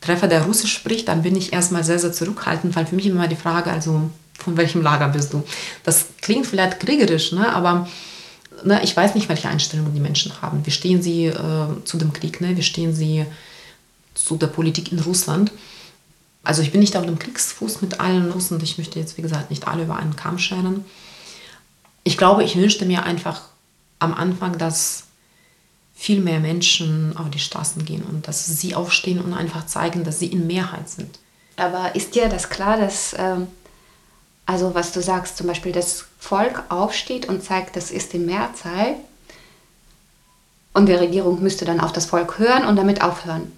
treffe, 0.00 0.28
der 0.28 0.42
Russisch 0.42 0.72
spricht, 0.72 1.08
dann 1.08 1.22
bin 1.22 1.36
ich 1.36 1.52
erstmal 1.52 1.84
sehr, 1.84 1.98
sehr 1.98 2.12
zurückhaltend, 2.12 2.74
weil 2.74 2.86
für 2.86 2.96
mich 2.96 3.06
immer 3.06 3.28
die 3.28 3.36
Frage, 3.36 3.70
also 3.70 4.10
von 4.38 4.56
welchem 4.56 4.82
Lager 4.82 5.08
bist 5.08 5.32
du? 5.32 5.44
Das 5.84 6.06
klingt 6.20 6.46
vielleicht 6.46 6.80
kriegerisch, 6.80 7.32
ne? 7.32 7.52
aber 7.54 7.88
ne, 8.64 8.82
ich 8.82 8.96
weiß 8.96 9.14
nicht, 9.14 9.28
welche 9.28 9.48
Einstellungen 9.48 9.94
die 9.94 10.00
Menschen 10.00 10.42
haben. 10.42 10.66
Wie 10.66 10.70
stehen 10.70 11.02
sie 11.02 11.26
äh, 11.26 11.84
zu 11.84 11.98
dem 11.98 12.12
Krieg? 12.12 12.40
Ne? 12.40 12.56
Wie 12.56 12.62
stehen 12.62 12.94
sie 12.94 13.24
zu 14.14 14.36
der 14.36 14.48
Politik 14.48 14.92
in 14.92 14.98
Russland? 14.98 15.52
Also 16.42 16.62
ich 16.62 16.72
bin 16.72 16.80
nicht 16.80 16.96
auf 16.96 17.06
dem 17.06 17.18
Kriegsfuß 17.18 17.82
mit 17.82 18.00
allen 18.00 18.30
Russen. 18.32 18.60
Ich 18.62 18.78
möchte 18.78 18.98
jetzt, 18.98 19.16
wie 19.16 19.22
gesagt, 19.22 19.50
nicht 19.50 19.68
alle 19.68 19.84
über 19.84 19.96
einen 19.96 20.16
Kamm 20.16 20.38
scheren. 20.38 20.84
Ich 22.02 22.18
glaube, 22.18 22.42
ich 22.42 22.56
wünschte 22.56 22.84
mir 22.84 23.04
einfach 23.04 23.42
am 24.02 24.14
Anfang, 24.14 24.58
dass 24.58 25.04
viel 25.94 26.20
mehr 26.20 26.40
Menschen 26.40 27.16
auf 27.16 27.30
die 27.30 27.38
Straßen 27.38 27.84
gehen 27.84 28.02
und 28.02 28.26
dass 28.26 28.46
sie 28.46 28.74
aufstehen 28.74 29.20
und 29.20 29.34
einfach 29.34 29.66
zeigen, 29.66 30.04
dass 30.04 30.18
sie 30.18 30.26
in 30.26 30.46
Mehrheit 30.46 30.88
sind. 30.88 31.18
Aber 31.56 31.94
ist 31.94 32.14
dir 32.14 32.28
das 32.28 32.50
klar, 32.50 32.76
dass, 32.76 33.14
ähm, 33.16 33.46
also 34.46 34.74
was 34.74 34.92
du 34.92 35.00
sagst, 35.00 35.36
zum 35.36 35.46
Beispiel 35.46 35.72
das 35.72 36.06
Volk 36.18 36.64
aufsteht 36.70 37.28
und 37.28 37.44
zeigt, 37.44 37.76
das 37.76 37.90
ist 37.90 38.12
die 38.12 38.18
Mehrzahl 38.18 38.96
und 40.72 40.86
die 40.86 40.94
Regierung 40.94 41.42
müsste 41.42 41.64
dann 41.64 41.80
auf 41.80 41.92
das 41.92 42.06
Volk 42.06 42.38
hören 42.38 42.64
und 42.64 42.76
damit 42.76 43.02
aufhören. 43.02 43.52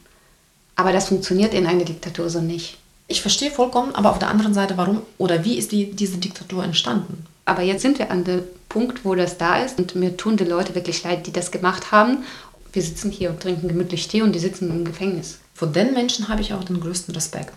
Aber 0.76 0.92
das 0.92 1.08
funktioniert 1.08 1.54
in 1.54 1.66
einer 1.66 1.84
Diktatur 1.84 2.28
so 2.28 2.40
nicht. 2.40 2.78
Ich 3.06 3.22
verstehe 3.22 3.50
vollkommen, 3.50 3.94
aber 3.94 4.10
auf 4.10 4.18
der 4.18 4.28
anderen 4.28 4.54
Seite, 4.54 4.76
warum 4.76 5.02
oder 5.18 5.44
wie 5.44 5.56
ist 5.56 5.72
die, 5.72 5.92
diese 5.92 6.18
Diktatur 6.18 6.64
entstanden? 6.64 7.24
Aber 7.44 7.62
jetzt 7.62 7.82
sind 7.82 7.98
wir 7.98 8.10
an 8.10 8.24
dem 8.24 8.42
Punkt, 8.68 9.04
wo 9.04 9.14
das 9.14 9.38
da 9.38 9.58
ist 9.58 9.78
und 9.78 9.94
mir 9.94 10.16
tun 10.16 10.36
die 10.36 10.44
Leute 10.44 10.74
wirklich 10.74 11.02
leid, 11.02 11.26
die 11.26 11.32
das 11.32 11.50
gemacht 11.50 11.92
haben. 11.92 12.24
Wir 12.72 12.82
sitzen 12.82 13.10
hier 13.10 13.30
und 13.30 13.40
trinken 13.40 13.68
gemütlich 13.68 14.08
Tee 14.08 14.22
und 14.22 14.32
die 14.32 14.40
sitzen 14.40 14.70
im 14.70 14.84
Gefängnis. 14.84 15.38
Vor 15.54 15.68
den 15.68 15.92
Menschen 15.94 16.28
habe 16.28 16.40
ich 16.42 16.52
auch 16.52 16.64
den 16.64 16.80
größten 16.80 17.14
Respekt. 17.14 17.52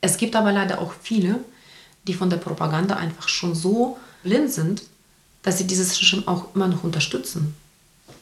Es 0.00 0.16
gibt 0.16 0.34
aber 0.36 0.52
leider 0.52 0.80
auch 0.80 0.92
viele, 1.00 1.36
die 2.06 2.14
von 2.14 2.30
der 2.30 2.36
Propaganda 2.36 2.96
einfach 2.96 3.28
schon 3.28 3.54
so 3.54 3.98
blind 4.22 4.52
sind, 4.52 4.82
dass 5.42 5.58
sie 5.58 5.66
dieses 5.66 6.00
Regime 6.00 6.24
auch 6.26 6.54
immer 6.54 6.66
noch 6.66 6.84
unterstützen. 6.84 7.54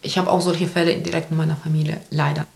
Ich 0.03 0.19
habe 0.19 0.31
auch 0.31 0.43
solche 0.43 0.69
Fälle 0.69 0.99
direkt 0.99 1.31
in 1.31 1.39
meiner 1.39 1.57
Familie, 1.57 2.01
leider. 2.11 2.47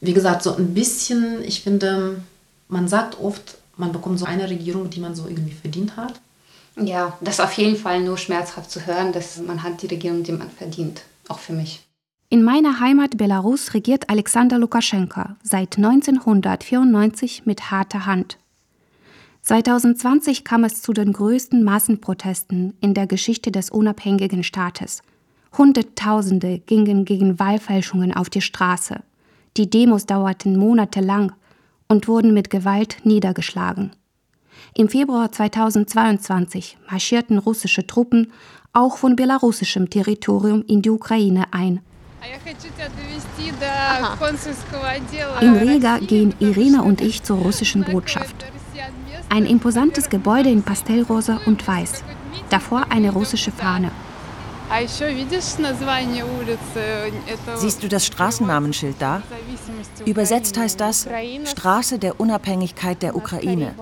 Wie 0.00 0.14
gesagt, 0.14 0.42
so 0.42 0.54
ein 0.56 0.72
bisschen, 0.74 1.42
ich 1.44 1.60
finde, 1.60 2.22
man 2.68 2.88
sagt 2.88 3.20
oft, 3.20 3.58
man 3.76 3.92
bekommt 3.92 4.18
so 4.18 4.24
eine 4.24 4.48
Regierung, 4.48 4.88
die 4.90 5.00
man 5.00 5.14
so 5.14 5.26
irgendwie 5.26 5.54
verdient 5.54 5.96
hat. 5.96 6.20
Ja, 6.76 7.16
das 7.20 7.34
ist 7.34 7.44
auf 7.44 7.52
jeden 7.52 7.76
Fall 7.76 8.02
nur 8.02 8.18
schmerzhaft 8.18 8.70
zu 8.70 8.86
hören, 8.86 9.12
dass 9.12 9.38
man 9.40 9.62
hat 9.62 9.82
die 9.82 9.86
Regierung, 9.86 10.22
die 10.22 10.32
man 10.32 10.50
verdient, 10.50 11.02
auch 11.28 11.38
für 11.38 11.52
mich. 11.52 11.84
In 12.30 12.42
meiner 12.42 12.80
Heimat 12.80 13.16
Belarus 13.16 13.74
regiert 13.74 14.10
Alexander 14.10 14.58
Lukaschenko 14.58 15.22
seit 15.42 15.76
1994 15.76 17.46
mit 17.46 17.70
harter 17.70 18.06
Hand. 18.06 18.38
2020 19.42 20.42
kam 20.42 20.64
es 20.64 20.82
zu 20.82 20.92
den 20.92 21.12
größten 21.12 21.62
Massenprotesten 21.62 22.74
in 22.80 22.94
der 22.94 23.06
Geschichte 23.06 23.52
des 23.52 23.70
unabhängigen 23.70 24.42
Staates. 24.42 25.02
Hunderttausende 25.56 26.60
gingen 26.60 27.04
gegen 27.04 27.38
Wahlfälschungen 27.38 28.12
auf 28.14 28.30
die 28.30 28.40
Straße. 28.40 29.00
Die 29.56 29.70
Demos 29.70 30.06
dauerten 30.06 30.56
monatelang 30.56 31.32
und 31.88 32.08
wurden 32.08 32.34
mit 32.34 32.50
Gewalt 32.50 32.96
niedergeschlagen. 33.04 33.92
Im 34.72 34.88
Februar 34.88 35.30
2022 35.30 36.78
marschierten 36.90 37.38
russische 37.38 37.86
Truppen 37.86 38.32
auch 38.72 38.96
von 38.96 39.16
belarussischem 39.16 39.90
Territorium 39.90 40.64
in 40.66 40.82
die 40.82 40.90
Ukraine 40.90 41.46
ein. 41.52 41.80
In 45.40 45.56
Riga 45.56 45.98
gehen 45.98 46.34
Irina 46.38 46.82
und 46.82 47.00
ich 47.00 47.22
zur 47.22 47.38
russischen 47.38 47.84
Botschaft. 47.84 48.34
Ein 49.28 49.46
imposantes 49.46 50.08
Gebäude 50.08 50.50
in 50.50 50.62
Pastellrosa 50.62 51.40
und 51.46 51.66
Weiß. 51.66 52.02
Davor 52.50 52.86
eine 52.90 53.12
russische 53.12 53.50
Fahne. 53.50 53.90
Siehst 57.56 57.82
du 57.82 57.88
das 57.88 58.06
Straßennamenschild 58.06 58.96
da? 58.98 59.22
Übersetzt 60.04 60.58
heißt 60.58 60.80
das 60.80 61.06
Straße 61.44 61.98
der 61.98 62.18
Unabhängigkeit 62.18 63.02
der 63.02 63.14
Ukraine. 63.14 63.74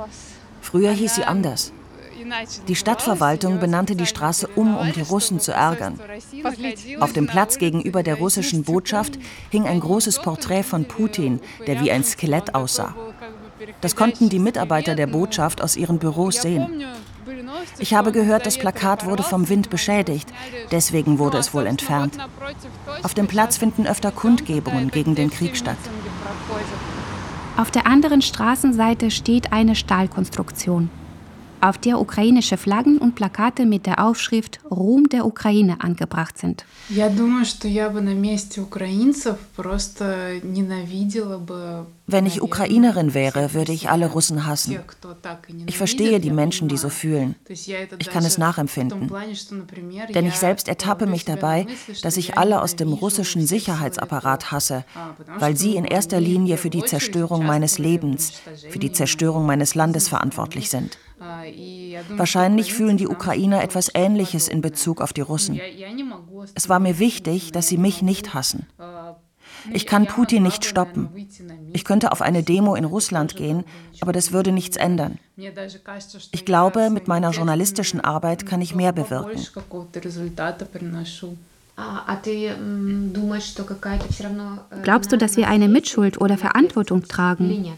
Früher 0.62 0.92
hieß 0.92 1.16
sie 1.16 1.25
anders. 1.25 1.73
Die 2.69 2.76
Stadtverwaltung 2.76 3.59
benannte 3.59 3.97
die 3.97 4.07
Straße 4.07 4.49
um, 4.54 4.76
um 4.76 4.92
die 4.92 5.02
Russen 5.02 5.40
zu 5.40 5.52
ärgern. 5.52 5.99
Auf 7.00 7.12
dem 7.12 7.26
Platz 7.26 7.59
gegenüber 7.59 8.02
der 8.02 8.14
russischen 8.14 8.62
Botschaft 8.62 9.19
hing 9.50 9.66
ein 9.66 9.81
großes 9.81 10.21
Porträt 10.21 10.62
von 10.62 10.87
Putin, 10.87 11.40
der 11.66 11.81
wie 11.81 11.90
ein 11.90 12.04
Skelett 12.04 12.54
aussah. 12.54 12.95
Das 13.81 13.97
konnten 13.97 14.28
die 14.28 14.38
Mitarbeiter 14.38 14.95
der 14.95 15.07
Botschaft 15.07 15.62
aus 15.62 15.76
ihren 15.76 15.99
Büros 15.99 16.42
sehen. 16.42 16.85
Ich 17.78 17.95
habe 17.95 18.12
gehört, 18.12 18.47
das 18.47 18.59
Plakat 18.59 19.04
wurde 19.04 19.23
vom 19.23 19.49
Wind 19.49 19.71
beschädigt, 19.71 20.28
deswegen 20.71 21.19
wurde 21.19 21.38
es 21.38 21.54
wohl 21.54 21.66
entfernt. 21.66 22.19
Auf 23.02 23.14
dem 23.14 23.26
Platz 23.26 23.57
finden 23.57 23.87
öfter 23.87 24.11
Kundgebungen 24.11 24.90
gegen 24.90 25.14
den 25.14 25.31
Krieg 25.31 25.57
statt. 25.57 25.76
Auf 27.56 27.71
der 27.71 27.87
anderen 27.87 28.23
Straßenseite 28.23 29.11
steht 29.11 29.52
eine 29.52 29.75
Stahlkonstruktion 29.75 30.88
auf 31.62 31.78
der 31.78 32.00
ukrainische 32.00 32.57
Flaggen 32.57 32.99
und 32.99 33.14
Plakate 33.14 33.66
mit 33.66 33.87
der 33.87 34.04
Aufschrift 34.04 34.59
Ruhm 34.69 35.09
der 35.09 35.25
Ukraine 35.25 35.81
angebracht 35.81 36.37
sind. 36.37 36.64
Wenn 42.09 42.26
ich 42.26 42.42
Ukrainerin 42.42 43.14
wäre, 43.14 43.54
würde 43.54 43.73
ich 43.73 43.88
alle 43.88 44.07
Russen 44.11 44.45
hassen. 44.45 44.81
Ich 45.66 45.78
verstehe 45.78 46.19
die 46.19 46.33
Menschen, 46.33 46.66
die 46.66 46.76
so 46.76 46.88
fühlen. 46.88 47.37
Ich 47.49 48.11
kann 48.11 48.25
es 48.25 48.38
nachempfinden. 48.38 49.11
Denn 50.14 50.26
ich 50.26 50.35
selbst 50.35 50.66
ertappe 50.66 51.07
mich 51.07 51.25
dabei, 51.25 51.66
dass 52.02 52.16
ich 52.16 52.37
alle 52.37 52.61
aus 52.61 52.75
dem 52.75 52.92
russischen 52.92 53.47
Sicherheitsapparat 53.47 54.50
hasse, 54.50 54.85
weil 55.38 55.57
sie 55.57 55.76
in 55.76 55.85
erster 55.85 56.21
Linie 56.21 56.57
für 56.57 56.71
die 56.71 56.85
Zerstörung 56.85 57.47
meines 57.47 57.78
Lebens, 57.78 58.33
für 58.69 58.81
die 58.81 58.90
Zerstörung 58.90 59.47
meines 59.47 59.76
Landes 59.76 60.09
verantwortlich 60.09 60.69
sind. 60.69 60.99
Wahrscheinlich 62.11 62.75
fühlen 62.75 62.97
die 62.97 63.09
Ukrainer 63.09 63.62
etwas 63.62 63.91
Ähnliches 63.95 64.49
in 64.49 64.61
Bezug 64.61 65.00
auf 65.00 65.12
die 65.12 65.21
Russen. 65.21 65.61
Es 66.55 66.69
war 66.69 66.81
mir 66.81 66.99
wichtig, 66.99 67.52
dass 67.52 67.69
sie 67.69 67.76
mich 67.76 68.02
nicht 68.02 68.35
hassen. 68.35 68.67
Ich 69.73 69.87
kann 69.87 70.07
Putin 70.07 70.43
nicht 70.43 70.64
stoppen. 70.64 71.09
Ich 71.73 71.85
könnte 71.85 72.12
auf 72.12 72.23
eine 72.23 72.43
Demo 72.43 72.75
in 72.75 72.85
Russland 72.85 73.37
gehen, 73.37 73.64
aber 74.00 74.12
das 74.12 74.33
würde 74.33 74.52
nichts 74.52 74.76
ändern. 74.76 75.19
Ich 76.33 76.45
glaube, 76.45 76.91
mit 76.91 77.09
meiner 77.09 77.31
journalistischen 77.31 78.00
Arbeit 78.00 78.47
kann 78.47 78.61
ich 78.61 78.75
mehr 78.75 78.93
bewirken. 78.93 79.41
Glaubst 84.83 85.12
du, 85.12 85.17
dass 85.17 85.37
wir 85.37 85.49
eine 85.49 85.69
Mitschuld 85.69 86.21
oder 86.21 86.38
Verantwortung 86.38 87.02
tragen? 87.05 87.75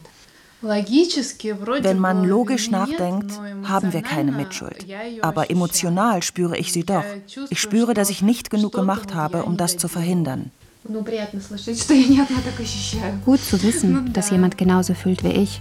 Wenn 0.65 1.99
man 1.99 2.25
logisch 2.25 2.71
nachdenkt, 2.71 3.33
haben 3.65 3.93
wir 3.93 4.03
keine 4.03 4.33
Mitschuld. 4.33 4.87
Aber 5.21 5.51
emotional 5.51 6.23
spüre 6.23 6.57
ich 6.57 6.73
sie 6.73 6.85
doch. 6.85 7.05
Ich 7.51 7.61
spüre, 7.61 7.93
dass 7.95 8.11
ich 8.11 8.23
nicht 8.23 8.51
genug 8.51 8.73
gemacht 8.73 9.15
habe, 9.15 9.45
um 9.45 9.57
das 9.57 9.77
zu 9.77 9.89
verhindern. 9.89 10.51
Gut 13.25 13.41
zu 13.41 13.63
wissen, 13.63 14.13
dass 14.13 14.31
jemand 14.31 14.59
genauso 14.59 14.95
fühlt 14.95 15.25
wie 15.25 15.29
ich. 15.29 15.61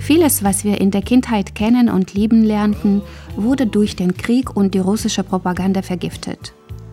Vieles, 0.00 0.44
was 0.44 0.64
wir 0.64 0.80
in 0.80 0.90
der 0.90 1.02
Kindheit 1.02 1.54
kennen 1.54 1.88
und 1.88 2.12
lieben 2.12 2.42
lernten, 2.42 3.02
wurde 3.36 3.66
durch 3.66 3.96
den 3.96 4.16
Krieg 4.16 4.56
und 4.56 4.74
die 4.74 4.78
russische 4.78 5.22
Propaganda 5.22 5.82
vergiftet. 5.82 6.52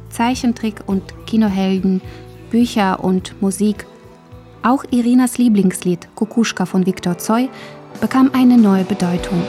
Zeichentrick 0.10 0.76
und 0.86 1.04
Kinohelden, 1.28 2.02
Bücher 2.50 3.04
und 3.04 3.42
Musik. 3.42 3.86
Auch 4.64 4.84
Irinas 4.92 5.38
Lieblingslied 5.38 6.10
Kukuschka 6.16 6.66
von 6.66 6.86
Viktor 6.86 7.18
Zoy 7.18 7.50
bekam 8.02 8.32
eine 8.34 8.58
neue 8.58 8.84
Bedeutung. 8.84 9.42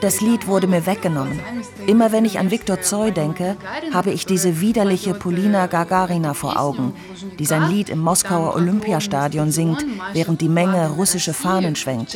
Das 0.00 0.20
Lied 0.20 0.46
wurde 0.46 0.66
mir 0.66 0.86
weggenommen. 0.86 1.40
Immer 1.86 2.12
wenn 2.12 2.24
ich 2.24 2.38
an 2.38 2.50
Viktor 2.50 2.82
Zoy 2.82 3.12
denke, 3.12 3.56
habe 3.92 4.10
ich 4.10 4.26
diese 4.26 4.60
widerliche 4.60 5.14
Polina 5.14 5.66
Gagarina 5.66 6.34
vor 6.34 6.60
Augen, 6.60 6.92
die 7.38 7.46
sein 7.46 7.70
Lied 7.70 7.88
im 7.88 8.00
Moskauer 8.00 8.54
Olympiastadion 8.56 9.50
singt, 9.50 9.84
während 10.12 10.40
die 10.42 10.50
Menge 10.50 10.90
russische 10.90 11.32
Fahnen 11.32 11.76
schwenkt. 11.76 12.14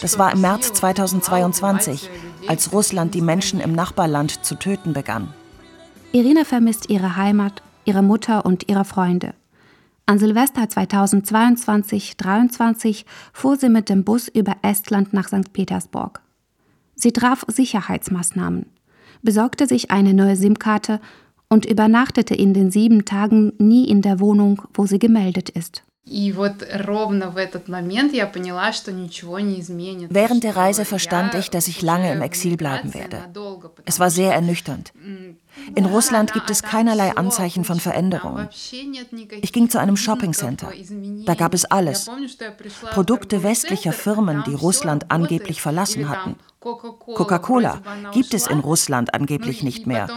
Das 0.00 0.18
war 0.18 0.32
im 0.32 0.40
März 0.40 0.72
2022, 0.74 2.08
als 2.46 2.72
Russland 2.72 3.14
die 3.14 3.22
Menschen 3.22 3.60
im 3.60 3.72
Nachbarland 3.72 4.44
zu 4.44 4.54
töten 4.54 4.92
begann. 4.92 5.34
Irina 6.12 6.44
vermisst 6.44 6.88
ihre 6.88 7.16
Heimat, 7.16 7.62
ihre 7.84 8.02
Mutter 8.02 8.46
und 8.46 8.68
ihre 8.68 8.84
Freunde. 8.84 9.34
An 10.08 10.18
Silvester 10.18 10.62
2022-23 10.62 13.04
fuhr 13.34 13.58
sie 13.58 13.68
mit 13.68 13.90
dem 13.90 14.04
Bus 14.04 14.28
über 14.28 14.56
Estland 14.62 15.12
nach 15.12 15.28
St. 15.28 15.52
Petersburg. 15.52 16.22
Sie 16.94 17.12
traf 17.12 17.44
Sicherheitsmaßnahmen, 17.46 18.64
besorgte 19.20 19.66
sich 19.66 19.90
eine 19.90 20.14
neue 20.14 20.36
SIM-Karte 20.36 21.02
und 21.50 21.66
übernachtete 21.66 22.34
in 22.34 22.54
den 22.54 22.70
sieben 22.70 23.04
Tagen 23.04 23.52
nie 23.58 23.86
in 23.86 24.00
der 24.00 24.18
Wohnung, 24.18 24.62
wo 24.72 24.86
sie 24.86 24.98
gemeldet 24.98 25.50
ist. 25.50 25.82
Während 30.10 30.44
der 30.44 30.56
Reise 30.56 30.84
verstand 30.86 31.34
ich, 31.34 31.50
dass 31.50 31.68
ich 31.68 31.82
lange 31.82 32.14
im 32.14 32.22
Exil 32.22 32.56
bleiben 32.56 32.94
werde. 32.94 33.24
Es 33.84 34.00
war 34.00 34.08
sehr 34.08 34.32
ernüchternd. 34.32 34.94
In 35.74 35.84
Russland 35.86 36.32
gibt 36.32 36.50
es 36.50 36.62
keinerlei 36.62 37.16
Anzeichen 37.16 37.64
von 37.64 37.80
Veränderungen. 37.80 38.48
Ich 39.42 39.52
ging 39.52 39.70
zu 39.70 39.78
einem 39.78 39.96
Shoppingcenter. 39.96 40.72
Da 41.24 41.34
gab 41.34 41.54
es 41.54 41.64
alles. 41.64 42.10
Produkte 42.92 43.42
westlicher 43.42 43.92
Firmen, 43.92 44.42
die 44.46 44.54
Russland 44.54 45.10
angeblich 45.10 45.60
verlassen 45.62 46.08
hatten. 46.08 46.36
Coca-Cola 46.60 47.80
gibt 48.12 48.34
es 48.34 48.48
in 48.48 48.58
Russland 48.58 49.14
angeblich 49.14 49.62
nicht 49.62 49.86
mehr, 49.86 50.08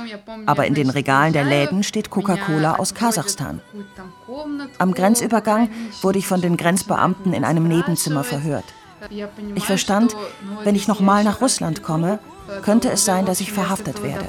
aber 0.47 0.65
in 0.65 0.73
den 0.73 0.89
Regalen 0.89 1.34
der 1.34 1.43
Läden 1.43 1.84
steht 1.84 2.10
Coca-Cola 2.10 2.75
aus 2.75 2.95
Kasachstan. 2.95 3.62
Am 4.80 4.93
Grenzübergang 4.93 5.69
wurde 6.01 6.17
ich 6.17 6.27
von 6.27 6.41
den 6.41 6.58
Grenzbeamten 6.58 7.34
in 7.34 7.45
einem 7.45 7.67
Nebenzimmer 7.67 8.23
verhört. 8.23 8.65
Ich 9.56 9.66
verstand, 9.66 10.16
wenn 10.64 10.76
ich 10.76 10.88
nochmal 10.88 11.24
nach 11.24 11.42
Russland 11.42 11.84
komme, 11.84 12.20
könnte 12.62 12.90
es 12.92 13.06
sein, 13.06 13.26
dass 13.26 13.42
ich 13.42 13.52
verhaftet 13.52 14.04
werde. 14.04 14.26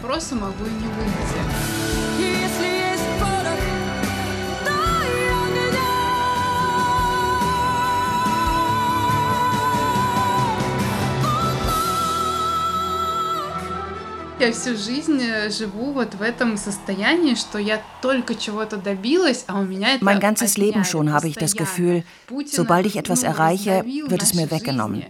я 14.42 14.52
всю 14.52 14.76
жизнь 14.78 15.20
э, 15.22 15.50
живу 15.50 15.94
вот 15.94 16.16
в 16.16 16.22
этом 16.22 16.58
состоянии, 16.58 17.36
что 17.36 17.58
я 17.58 17.82
только 18.02 18.36
чего-то 18.36 18.78
добилась, 18.78 19.44
а 19.48 19.60
у 19.60 19.66
меня 19.66 19.96
это 19.96 20.04
Mein 20.04 20.20
ganzes 20.20 20.58
Leben 20.58 20.84
schon 20.86 21.12
habe 21.12 21.28
ich 21.28 21.36
das 21.36 21.56
Gefühl, 21.56 22.04
sobald 22.46 22.86
ich 22.86 22.98
etwas 22.98 23.24
erreiche, 23.24 23.84
wird 23.86 24.22
es 24.22 24.34
mir 24.34 24.52
weggenommen. 24.52 25.06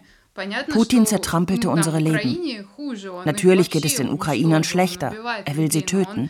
Putin 0.69 1.05
zertrampelte 1.05 1.69
unsere 1.69 1.99
Leben. 1.99 2.67
Natürlich 3.25 3.71
geht 3.71 3.86
es 3.86 3.95
den 3.95 4.10
Ukrainern 4.10 4.63
schlechter. 4.63 5.13
Er 5.45 5.57
will 5.57 5.71
sie 5.71 5.81
töten. 5.81 6.29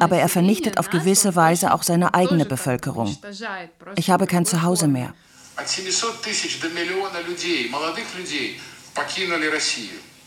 Aber 0.00 0.18
er 0.18 0.28
vernichtet 0.28 0.78
auf 0.78 0.90
gewisse 0.90 1.34
Weise 1.34 1.72
auch 1.72 1.82
seine 1.82 2.12
eigene 2.12 2.44
Bevölkerung. 2.44 3.16
Ich 3.96 4.10
habe 4.10 4.26
kein 4.26 4.44
Zuhause 4.44 4.86
mehr. 4.86 5.14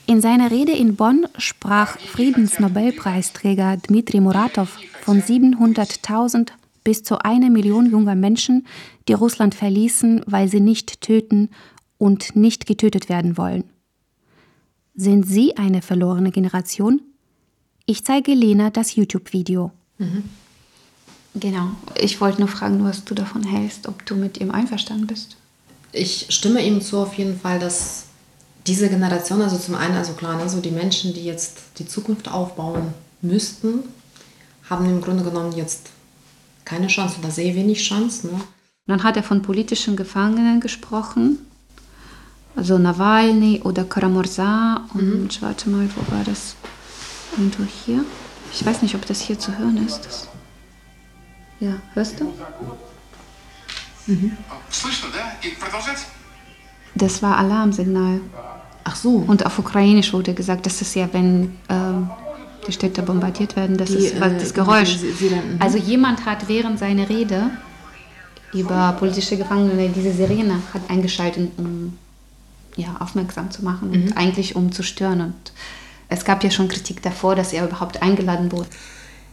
In 0.06 0.20
seiner 0.20 0.50
Rede 0.50 0.72
in 0.72 0.96
Bonn 0.96 1.26
sprach 1.38 1.98
Friedensnobelpreisträger 1.98 3.78
Dmitri 3.78 4.20
Muratov 4.20 4.76
von 5.00 5.22
700.000 5.22 6.50
bis 6.84 7.02
zu 7.02 7.20
einer 7.24 7.48
Million 7.48 7.90
junger 7.90 8.14
Menschen, 8.14 8.66
die 9.08 9.14
Russland 9.14 9.54
verließen, 9.54 10.22
weil 10.26 10.48
sie 10.48 10.60
nicht 10.60 11.00
töten 11.00 11.48
und 11.96 12.36
nicht 12.36 12.66
getötet 12.66 13.08
werden 13.08 13.38
wollen. 13.38 13.64
Sind 14.94 15.26
Sie 15.26 15.56
eine 15.56 15.80
verlorene 15.80 16.30
Generation? 16.30 17.00
Ich 17.86 18.04
zeige 18.04 18.34
Lena 18.34 18.70
das 18.70 18.94
YouTube-Video. 18.94 19.72
Mhm. 19.98 20.24
Genau. 21.34 21.70
Ich 21.98 22.20
wollte 22.20 22.40
nur 22.40 22.48
fragen, 22.48 22.84
was 22.84 23.04
du 23.04 23.14
davon 23.14 23.42
hältst, 23.42 23.88
ob 23.88 24.04
du 24.06 24.14
mit 24.14 24.38
ihm 24.38 24.50
einverstanden 24.50 25.06
bist. 25.06 25.36
Ich 25.92 26.26
stimme 26.28 26.64
ihm 26.64 26.80
zu 26.80 26.98
auf 26.98 27.14
jeden 27.14 27.38
Fall, 27.40 27.58
dass 27.58 28.06
diese 28.66 28.88
Generation, 28.88 29.42
also 29.42 29.58
zum 29.58 29.74
einen, 29.74 29.96
also 29.96 30.14
klar, 30.14 30.36
ne, 30.36 30.48
so 30.48 30.60
die 30.60 30.70
Menschen, 30.70 31.12
die 31.12 31.24
jetzt 31.24 31.58
die 31.78 31.86
Zukunft 31.86 32.30
aufbauen 32.30 32.94
müssten, 33.20 33.80
haben 34.68 34.86
im 34.86 35.00
Grunde 35.00 35.24
genommen 35.24 35.52
jetzt 35.52 35.90
keine 36.64 36.86
Chance 36.86 37.18
oder 37.20 37.30
sehr 37.30 37.54
wenig 37.54 37.86
Chance. 37.86 38.26
Ne? 38.28 38.40
Dann 38.86 39.02
hat 39.02 39.16
er 39.16 39.22
von 39.22 39.42
politischen 39.42 39.96
Gefangenen 39.96 40.60
gesprochen, 40.60 41.38
also 42.56 42.78
Nawalny 42.78 43.60
oder 43.64 43.84
Karamurza 43.84 44.86
und 44.94 45.24
mhm. 45.24 45.28
warte 45.40 45.68
mal, 45.68 45.88
wo 45.94 46.14
war 46.14 46.24
das? 46.24 46.56
Irgendwo 47.36 47.64
hier. 47.64 48.04
Ich 48.52 48.64
weiß 48.64 48.82
nicht, 48.82 48.94
ob 48.94 49.04
das 49.06 49.20
hier 49.20 49.38
zu 49.38 49.58
hören 49.58 49.84
ist. 49.84 50.06
Das 50.06 50.28
ja, 51.60 51.80
hörst 51.94 52.20
du? 52.20 52.32
Mhm. 54.06 54.36
Das 56.94 57.22
war 57.22 57.38
Alarmsignal. 57.38 58.20
Ach 58.84 58.96
so. 58.96 59.24
Und 59.26 59.46
auf 59.46 59.58
Ukrainisch 59.58 60.12
wurde 60.12 60.34
gesagt, 60.34 60.66
dass 60.66 60.80
es 60.80 60.94
ja, 60.94 61.08
wenn 61.12 61.56
ähm, 61.68 62.10
die 62.66 62.72
Städte 62.72 63.02
bombardiert 63.02 63.56
werden, 63.56 63.76
das 63.76 63.90
die, 63.90 63.96
ist 63.96 64.14
äh, 64.14 64.38
das 64.38 64.54
Geräusch. 64.54 64.96
Sie, 64.96 65.12
sie 65.12 65.30
dann, 65.30 65.54
mhm. 65.54 65.62
also 65.62 65.78
jemand 65.78 66.24
hat 66.26 66.48
während 66.48 66.78
seiner 66.78 67.08
Rede 67.08 67.50
über 68.52 68.94
politische 68.98 69.36
Gefangene 69.36 69.88
diese 69.88 70.12
Sirene 70.12 70.60
hat 70.72 70.82
eingeschaltet, 70.88 71.50
um 71.56 71.98
ja, 72.76 72.96
aufmerksam 73.00 73.50
zu 73.50 73.64
machen 73.64 73.90
mhm. 73.90 73.94
und 73.94 74.16
eigentlich 74.16 74.56
um 74.56 74.72
zu 74.72 74.82
stören. 74.82 75.20
Und 75.20 75.52
es 76.08 76.24
gab 76.24 76.44
ja 76.44 76.50
schon 76.50 76.68
Kritik 76.68 77.02
davor, 77.02 77.34
dass 77.34 77.52
er 77.52 77.66
überhaupt 77.66 78.02
eingeladen 78.02 78.52
wurde. 78.52 78.68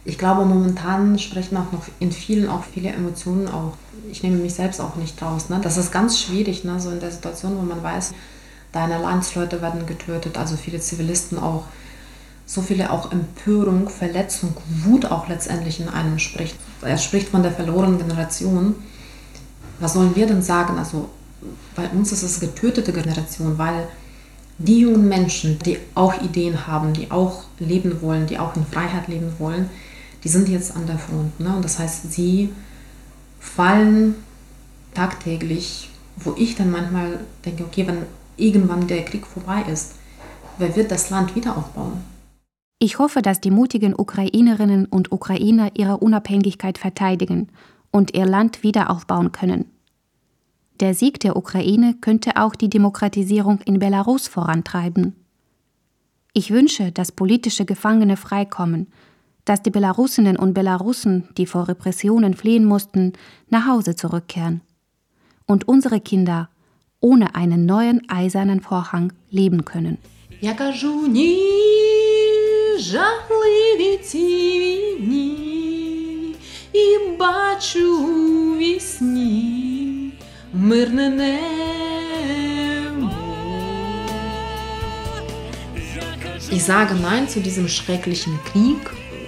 Ich 0.04 0.18
glaube, 0.18 0.44
momentan 0.44 1.18
sprechen 1.18 1.56
auch 1.56 1.70
noch 1.70 1.84
in 2.00 2.10
vielen 2.10 2.48
auch 2.48 2.64
viele 2.64 2.90
Emotionen 2.90 3.48
auch. 3.48 3.74
Ich 4.10 4.22
nehme 4.22 4.36
mich 4.36 4.54
selbst 4.54 4.80
auch 4.80 4.96
nicht 4.96 5.20
raus. 5.22 5.48
Ne? 5.48 5.60
Das 5.62 5.76
ist 5.76 5.92
ganz 5.92 6.20
schwierig, 6.20 6.64
ne? 6.64 6.80
so 6.80 6.90
in 6.90 6.98
der 6.98 7.12
Situation, 7.12 7.56
wo 7.56 7.62
man 7.62 7.82
weiß, 7.82 8.12
deine 8.72 8.98
Landsleute 8.98 9.62
werden 9.62 9.86
getötet, 9.86 10.36
also 10.36 10.56
viele 10.56 10.80
Zivilisten 10.80 11.38
auch. 11.38 11.64
So 12.44 12.60
viele 12.60 12.90
auch 12.90 13.12
Empörung, 13.12 13.88
Verletzung, 13.88 14.54
Wut 14.84 15.06
auch 15.06 15.28
letztendlich 15.28 15.78
in 15.78 15.88
einem 15.88 16.18
spricht. 16.18 16.56
Er 16.82 16.98
spricht 16.98 17.28
von 17.28 17.44
der 17.44 17.52
verlorenen 17.52 17.98
Generation. 17.98 18.74
Was 19.78 19.92
sollen 19.92 20.16
wir 20.16 20.26
denn 20.26 20.42
sagen? 20.42 20.76
Also 20.76 21.08
bei 21.76 21.88
uns 21.88 22.10
ist 22.10 22.24
es 22.24 22.40
getötete 22.40 22.92
Generation, 22.92 23.56
weil 23.58 23.86
die 24.58 24.80
jungen 24.80 25.08
Menschen, 25.08 25.58
die 25.60 25.78
auch 25.94 26.20
Ideen 26.20 26.66
haben, 26.66 26.92
die 26.92 27.10
auch 27.10 27.44
leben 27.58 28.02
wollen, 28.02 28.26
die 28.26 28.38
auch 28.38 28.54
in 28.56 28.66
Freiheit 28.66 29.08
leben 29.08 29.32
wollen, 29.38 29.70
die 30.24 30.28
sind 30.28 30.48
jetzt 30.48 30.74
an 30.76 30.86
der 30.86 30.98
Front. 30.98 31.40
Ne? 31.40 31.54
Und 31.54 31.64
das 31.64 31.78
heißt, 31.78 32.12
sie 32.12 32.50
fallen 33.40 34.14
tagtäglich, 34.94 35.90
wo 36.16 36.34
ich 36.36 36.54
dann 36.54 36.70
manchmal 36.70 37.20
denke, 37.44 37.64
okay, 37.64 37.86
wenn 37.86 38.02
irgendwann 38.36 38.86
der 38.86 39.04
Krieg 39.04 39.26
vorbei 39.26 39.64
ist, 39.70 39.94
wer 40.58 40.74
wird 40.76 40.90
das 40.90 41.10
Land 41.10 41.34
wieder 41.34 41.56
aufbauen? 41.56 42.04
Ich 42.78 42.98
hoffe, 42.98 43.22
dass 43.22 43.40
die 43.40 43.50
mutigen 43.50 43.94
Ukrainerinnen 43.96 44.86
und 44.86 45.12
Ukrainer 45.12 45.70
ihre 45.74 45.98
Unabhängigkeit 45.98 46.78
verteidigen 46.78 47.48
und 47.90 48.14
ihr 48.14 48.26
Land 48.26 48.62
wieder 48.62 48.90
aufbauen 48.90 49.30
können. 49.32 49.66
Der 50.80 50.94
Sieg 50.94 51.20
der 51.20 51.36
Ukraine 51.36 51.94
könnte 52.00 52.36
auch 52.36 52.56
die 52.56 52.68
Demokratisierung 52.68 53.60
in 53.60 53.78
Belarus 53.78 54.26
vorantreiben. 54.26 55.14
Ich 56.32 56.50
wünsche, 56.50 56.90
dass 56.90 57.12
politische 57.12 57.64
Gefangene 57.64 58.16
freikommen 58.16 58.88
dass 59.45 59.61
die 59.61 59.69
Belarusinnen 59.69 60.35
und 60.35 60.53
Belarussen, 60.53 61.29
die 61.37 61.45
vor 61.45 61.67
Repressionen 61.67 62.33
fliehen 62.33 62.65
mussten, 62.65 63.13
nach 63.49 63.65
Hause 63.65 63.95
zurückkehren 63.95 64.61
und 65.45 65.67
unsere 65.67 66.01
Kinder 66.01 66.49
ohne 66.99 67.35
einen 67.35 67.65
neuen 67.65 68.09
eisernen 68.09 68.61
Vorhang 68.61 69.13
leben 69.29 69.65
können. 69.65 69.97
Я 70.41 70.53
кажу, 70.53 71.07
ні, 71.07 71.39
жахливі 72.79 73.99
ці 74.03 74.59
війні, 74.59 76.35
і 76.73 77.17
бачу 77.19 77.97
у 77.97 78.57
вісні 78.57 80.13
мирне 80.53 81.09
небо. 81.09 81.67
Ich 86.49 86.63
sage 86.63 86.95
Nein 86.95 87.27
zu 87.27 87.41
diesem 87.41 87.67
schrecklichen 87.67 88.39
Krieg 88.49 88.79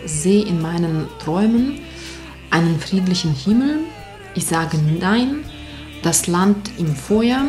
sehe 0.06 0.44
in 0.44 0.60
meinen 0.60 1.08
Träumen 1.18 1.80
einen 2.50 2.78
friedlichen 2.78 3.34
Himmel. 3.34 3.80
Ich 4.34 4.46
sage 4.46 4.78
Nein, 5.00 5.44
das 6.02 6.26
Land 6.26 6.70
im 6.78 6.94
Feuer 6.94 7.44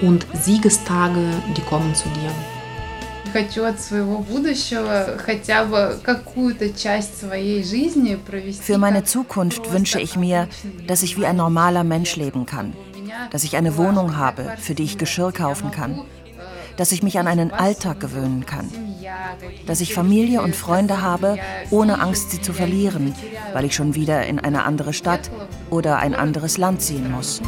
und 0.00 0.26
Siegestage, 0.32 1.20
die 1.56 1.62
kommen 1.62 1.94
zu 1.94 2.08
dir. 2.10 2.30
Für 8.60 8.78
meine 8.78 9.04
Zukunft 9.04 9.72
wünsche 9.72 10.00
ich 10.00 10.16
mir, 10.16 10.48
dass 10.86 11.02
ich 11.02 11.18
wie 11.18 11.26
ein 11.26 11.36
normaler 11.36 11.84
Mensch 11.84 12.16
leben 12.16 12.46
kann, 12.46 12.72
dass 13.30 13.44
ich 13.44 13.56
eine 13.56 13.76
Wohnung 13.76 14.16
habe, 14.16 14.54
für 14.58 14.74
die 14.74 14.84
ich 14.84 14.96
Geschirr 14.96 15.32
kaufen 15.32 15.70
kann, 15.70 16.00
dass 16.78 16.92
ich 16.92 17.02
mich 17.02 17.18
an 17.18 17.26
einen 17.26 17.50
Alltag 17.50 18.00
gewöhnen 18.00 18.46
kann 18.46 18.87
dass 19.66 19.80
ich 19.80 19.94
Familie 19.94 20.42
und 20.42 20.56
Freunde 20.56 21.02
habe, 21.02 21.38
ohne 21.70 22.00
Angst, 22.00 22.30
sie 22.30 22.40
zu 22.40 22.52
verlieren, 22.52 23.14
weil 23.52 23.64
ich 23.64 23.74
schon 23.74 23.94
wieder 23.94 24.26
in 24.26 24.38
eine 24.38 24.64
andere 24.64 24.92
Stadt 24.92 25.30
oder 25.70 25.98
ein 25.98 26.14
anderes 26.14 26.58
Land 26.58 26.82
ziehen 26.82 27.10
muss. 27.10 27.40